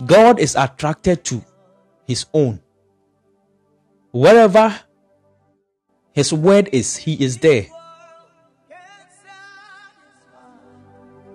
[0.06, 1.44] God is attracted to
[2.06, 2.60] his own.
[4.10, 4.78] Wherever
[6.12, 7.66] his word is, he is there.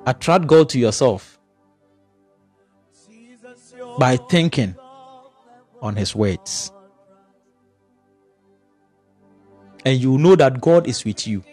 [0.05, 1.39] Attract God to yourself
[3.97, 4.75] by thinking
[5.81, 6.71] on his words.
[9.85, 11.43] And you know that God is with you.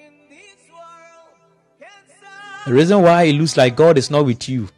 [2.66, 4.68] The reason why it looks like God is not with you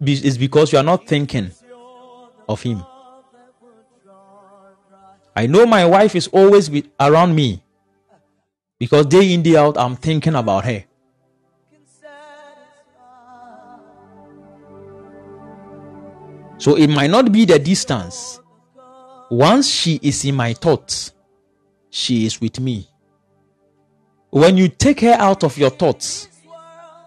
[0.00, 1.50] is because you are not thinking
[2.48, 2.82] of Him.
[5.34, 7.62] I know my wife is always with, around me
[8.78, 10.84] because day in, day out, I'm thinking about her.
[16.58, 18.40] So it might not be the distance.
[19.30, 21.12] Once she is in my thoughts,
[21.90, 22.88] she is with me.
[24.30, 26.28] When you take her out of your thoughts,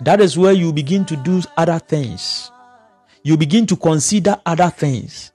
[0.01, 2.51] that is where you begin to do other things.
[3.23, 5.31] You begin to consider other things.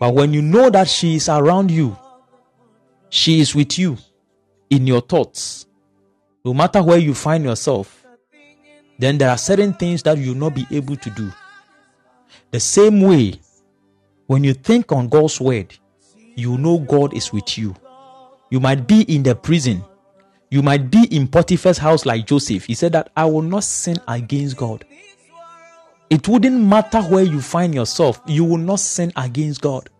[0.00, 1.96] But when you know that she is around you,
[3.14, 3.96] She is with you
[4.70, 5.66] in your thoughts.
[6.44, 8.04] No matter where you find yourself,
[8.98, 11.30] then there are certain things that you will not be able to do.
[12.50, 13.38] The same way,
[14.26, 15.72] when you think on God's word,
[16.34, 17.76] you know God is with you.
[18.50, 19.84] You might be in the prison.
[20.54, 22.66] You might be in Potiphar's house like Joseph.
[22.66, 24.84] He said that I will not sin against God.
[26.10, 29.90] It wouldn't matter where you find yourself, you will not sin against God.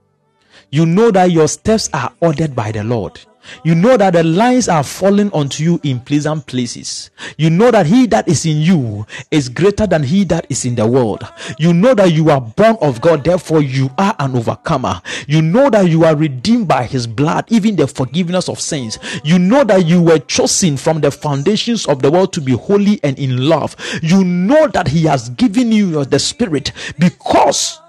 [0.71, 3.19] You know that your steps are ordered by the Lord.
[3.65, 7.11] You know that the lines are falling onto you in pleasant places.
[7.37, 10.75] You know that he that is in you is greater than he that is in
[10.75, 11.25] the world.
[11.59, 15.01] You know that you are born of God, therefore you are an overcomer.
[15.27, 18.99] You know that you are redeemed by his blood, even the forgiveness of sins.
[19.25, 23.01] You know that you were chosen from the foundations of the world to be holy
[23.03, 23.77] and in love.
[24.03, 27.81] You know that he has given you the spirit because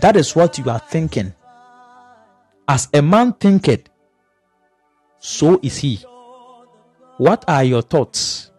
[0.00, 1.32] that is what you are thinking.
[2.68, 3.88] As a man thinketh,
[5.26, 5.96] so is he.
[7.18, 8.52] What are your thoughts?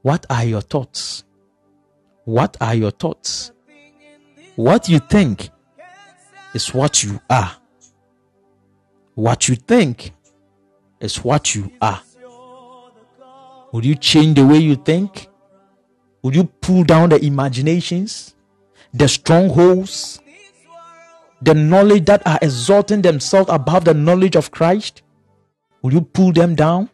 [0.00, 1.24] What are your thoughts?
[2.24, 3.52] What are your thoughts?
[4.56, 5.50] What you think
[6.54, 7.52] is what you are.
[9.14, 10.14] What you think
[11.00, 12.00] is what you are.
[13.72, 15.28] Would you change the way you think?
[16.22, 18.34] Would you pull down the imaginations,
[18.94, 20.18] the strongholds,
[21.42, 25.02] the knowledge that are exalting themselves above the knowledge of Christ?
[25.82, 26.88] Will you pull them down?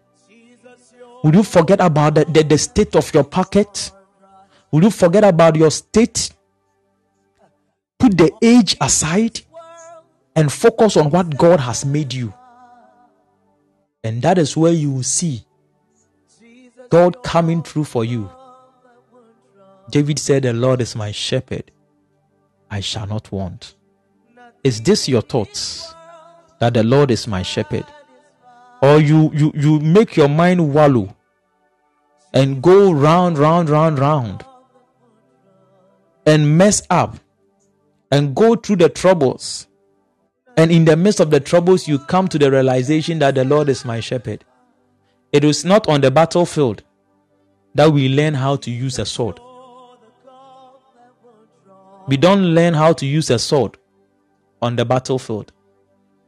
[1.22, 3.90] Will you forget about the, the, the state of your pocket?
[4.70, 6.30] Will you forget about your state?
[7.98, 9.40] Put the age aside
[10.34, 12.32] and focus on what God has made you.
[14.04, 15.44] And that is where you will see
[16.90, 18.30] God coming through for you.
[19.90, 21.70] David said, The Lord is my shepherd,
[22.70, 23.74] I shall not want.
[24.62, 25.94] Is this your thoughts?
[26.60, 27.84] That the Lord is my shepherd?
[28.82, 31.14] Or you you you make your mind wallow
[32.32, 34.44] and go round, round, round, round
[36.26, 37.18] and mess up
[38.10, 39.68] and go through the troubles.
[40.56, 43.68] And in the midst of the troubles, you come to the realization that the Lord
[43.68, 44.44] is my shepherd.
[45.32, 46.82] It is not on the battlefield
[47.74, 49.38] that we learn how to use a sword.
[52.08, 53.76] We don't learn how to use a sword
[54.62, 55.52] on the battlefield.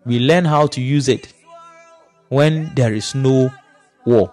[0.04, 1.32] We learn how to use it
[2.28, 3.50] when there is no
[4.04, 4.32] war.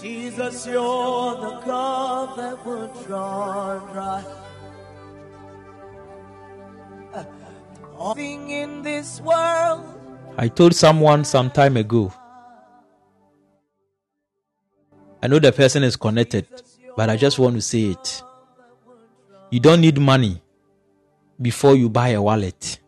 [0.00, 4.24] Jesus, you're the cup that would draw dry.
[8.48, 9.84] In this world
[10.38, 12.10] I told someone some time ago.
[15.22, 16.46] I know the person is connected,
[16.96, 18.22] but I just want to say it.
[19.50, 20.40] You don't need money
[21.40, 22.79] before you buy a wallet.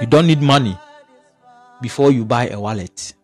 [0.00, 0.76] You don't need money
[1.80, 3.14] before you buy a wallet.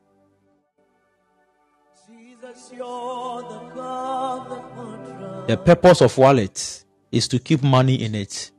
[2.08, 5.46] Jesus, you're the cup that would draw.
[5.46, 8.50] The purpose of wallet is to keep money in it.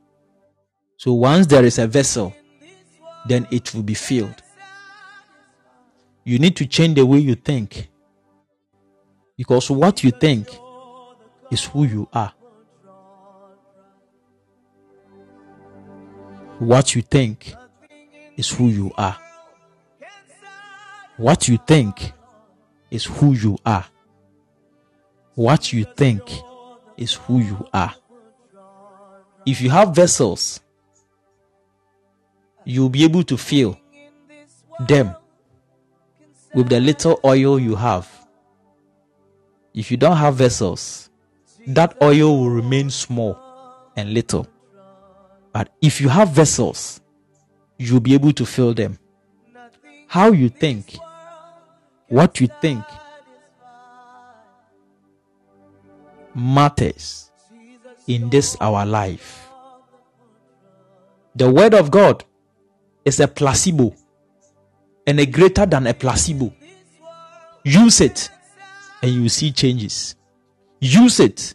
[0.96, 2.34] So once there is a vessel,
[3.26, 4.42] then it will be filled.
[6.24, 7.88] You need to change the way you think.
[9.36, 10.48] Because what you think
[11.50, 12.32] is who you are.
[16.60, 17.54] What you think
[18.36, 19.16] is who you are.
[21.16, 22.12] What you think
[22.90, 23.84] is who you are.
[25.34, 26.22] What you think
[26.96, 27.94] is who you are.
[29.46, 30.60] If you have vessels,
[32.64, 33.78] you'll be able to fill
[34.80, 35.14] them
[36.54, 38.08] with the little oil you have.
[39.74, 41.10] If you don't have vessels,
[41.66, 43.38] that oil will remain small
[43.96, 44.46] and little.
[45.52, 47.00] But if you have vessels,
[47.78, 48.98] you'll be able to fill them.
[50.06, 50.96] How you think,
[52.08, 52.84] what you think
[56.34, 57.30] matters
[58.06, 59.48] in this our life.
[61.34, 62.24] The word of God
[63.04, 63.94] is a placebo
[65.06, 66.52] and a greater than a placebo.
[67.64, 68.30] Use it
[69.02, 70.16] and you see changes.
[70.80, 71.54] Use it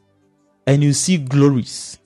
[0.67, 1.97] and you see glories.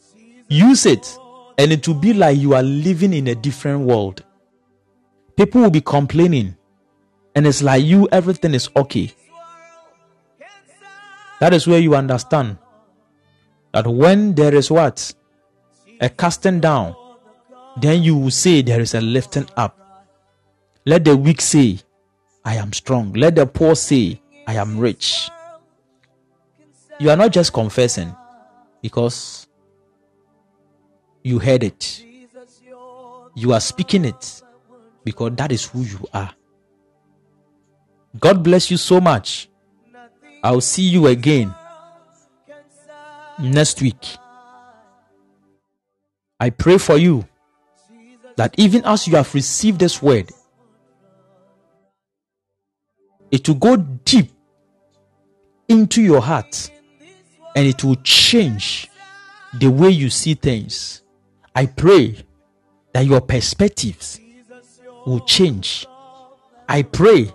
[0.48, 1.18] Use it
[1.58, 4.24] and it will be like you are living in a different world.
[5.38, 6.56] People will be complaining
[7.36, 9.12] and it's like you, everything is okay.
[11.40, 12.58] That is where you understand
[13.74, 15.14] that when there is what?
[16.00, 16.96] A casting down,
[17.78, 19.80] then you will say there is a lifting up.
[20.86, 21.80] Let the weak say,
[22.46, 23.14] I am strong.
[23.14, 25.30] Let the poor say, I am rich.
[27.00, 28.16] You are not just confessing
[28.82, 29.48] because
[31.24, 32.06] you heard it.
[33.36, 34.42] You are speaking it
[35.04, 36.34] because that is who you are.
[38.20, 39.50] God bless you so much.
[40.44, 41.54] I'll see you again
[43.40, 44.18] next week.
[46.40, 47.26] I pray for you
[48.36, 50.30] that even as you have received this word,
[53.32, 54.30] it will go deep
[55.68, 56.70] into your heart
[57.56, 58.90] and it will change
[59.54, 61.03] the way you see things.
[61.56, 62.18] I pray
[62.94, 64.20] that your perspectives
[65.06, 65.86] will change.
[66.68, 67.32] I pray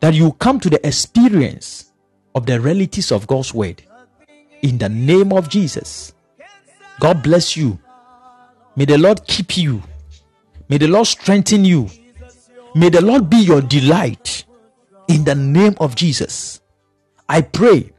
[0.00, 1.92] that you come to the experience
[2.34, 3.82] of the realities of God's word
[4.62, 6.14] in the name of Jesus.
[7.00, 7.78] God bless you.
[8.76, 9.82] May the Lord keep you.
[10.68, 11.90] May the Lord strengthen you.
[12.74, 14.44] May the Lord be your delight
[15.08, 16.60] in the name of Jesus.
[17.28, 17.92] I pray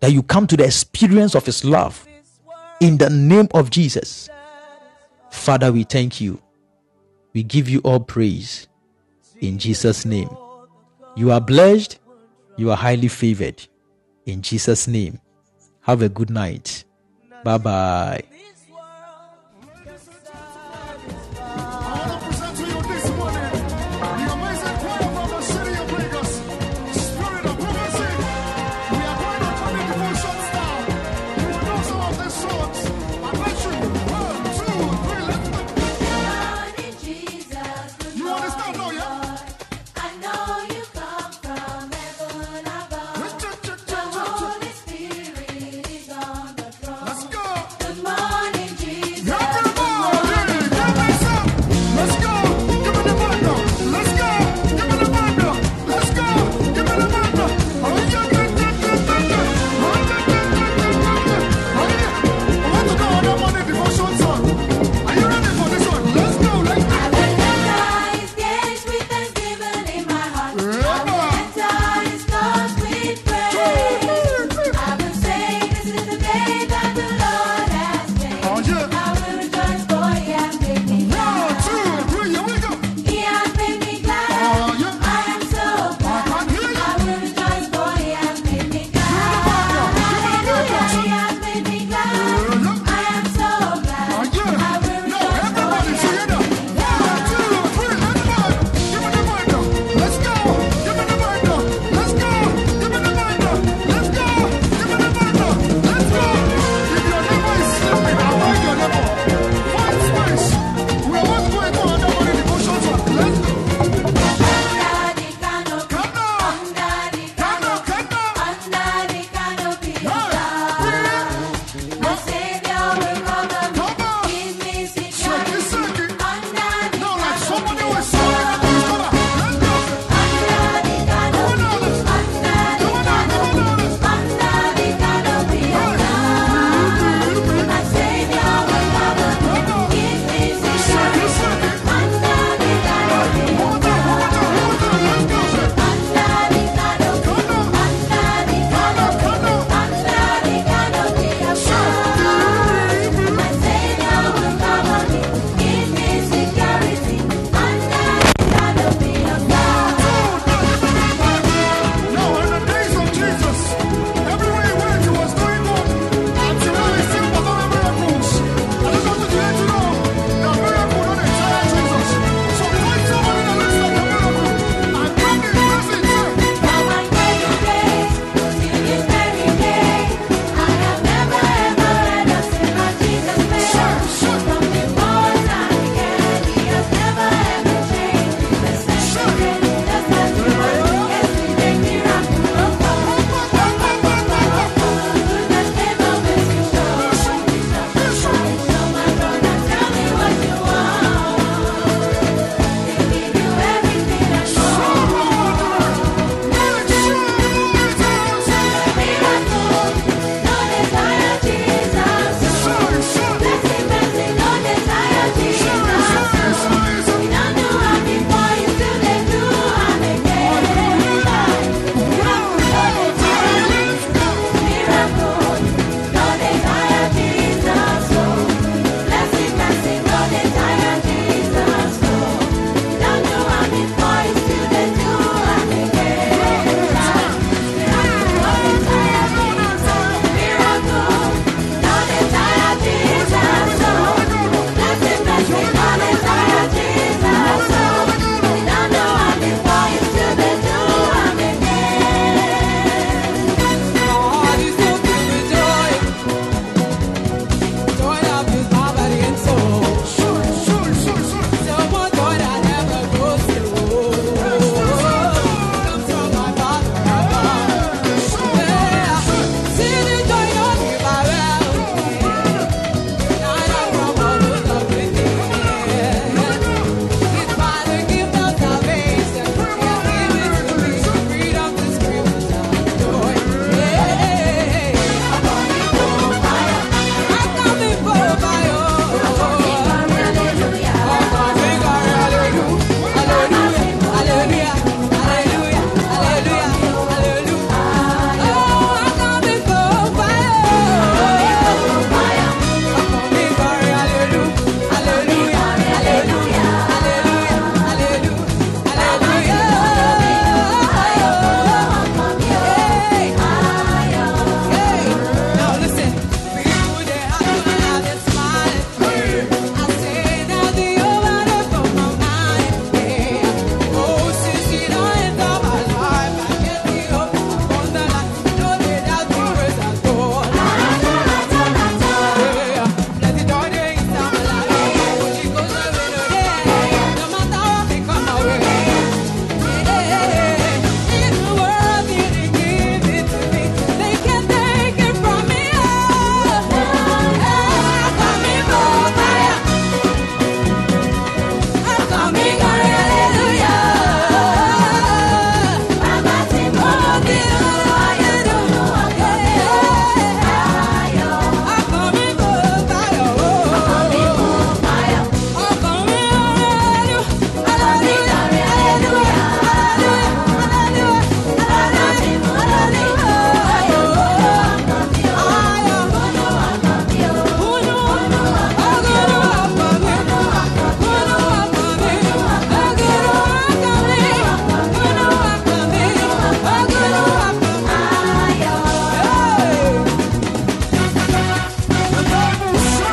[0.00, 2.04] that you come to the experience of His love
[2.80, 4.28] in the name of Jesus.
[5.30, 6.40] Father, we thank you.
[7.32, 8.68] We give you all praise
[9.40, 10.28] in Jesus' name.
[11.16, 11.98] You are blessed.
[12.56, 13.66] You are highly favored
[14.26, 15.20] in Jesus' name.
[15.82, 16.84] Have a good night.
[17.44, 18.24] Bye bye.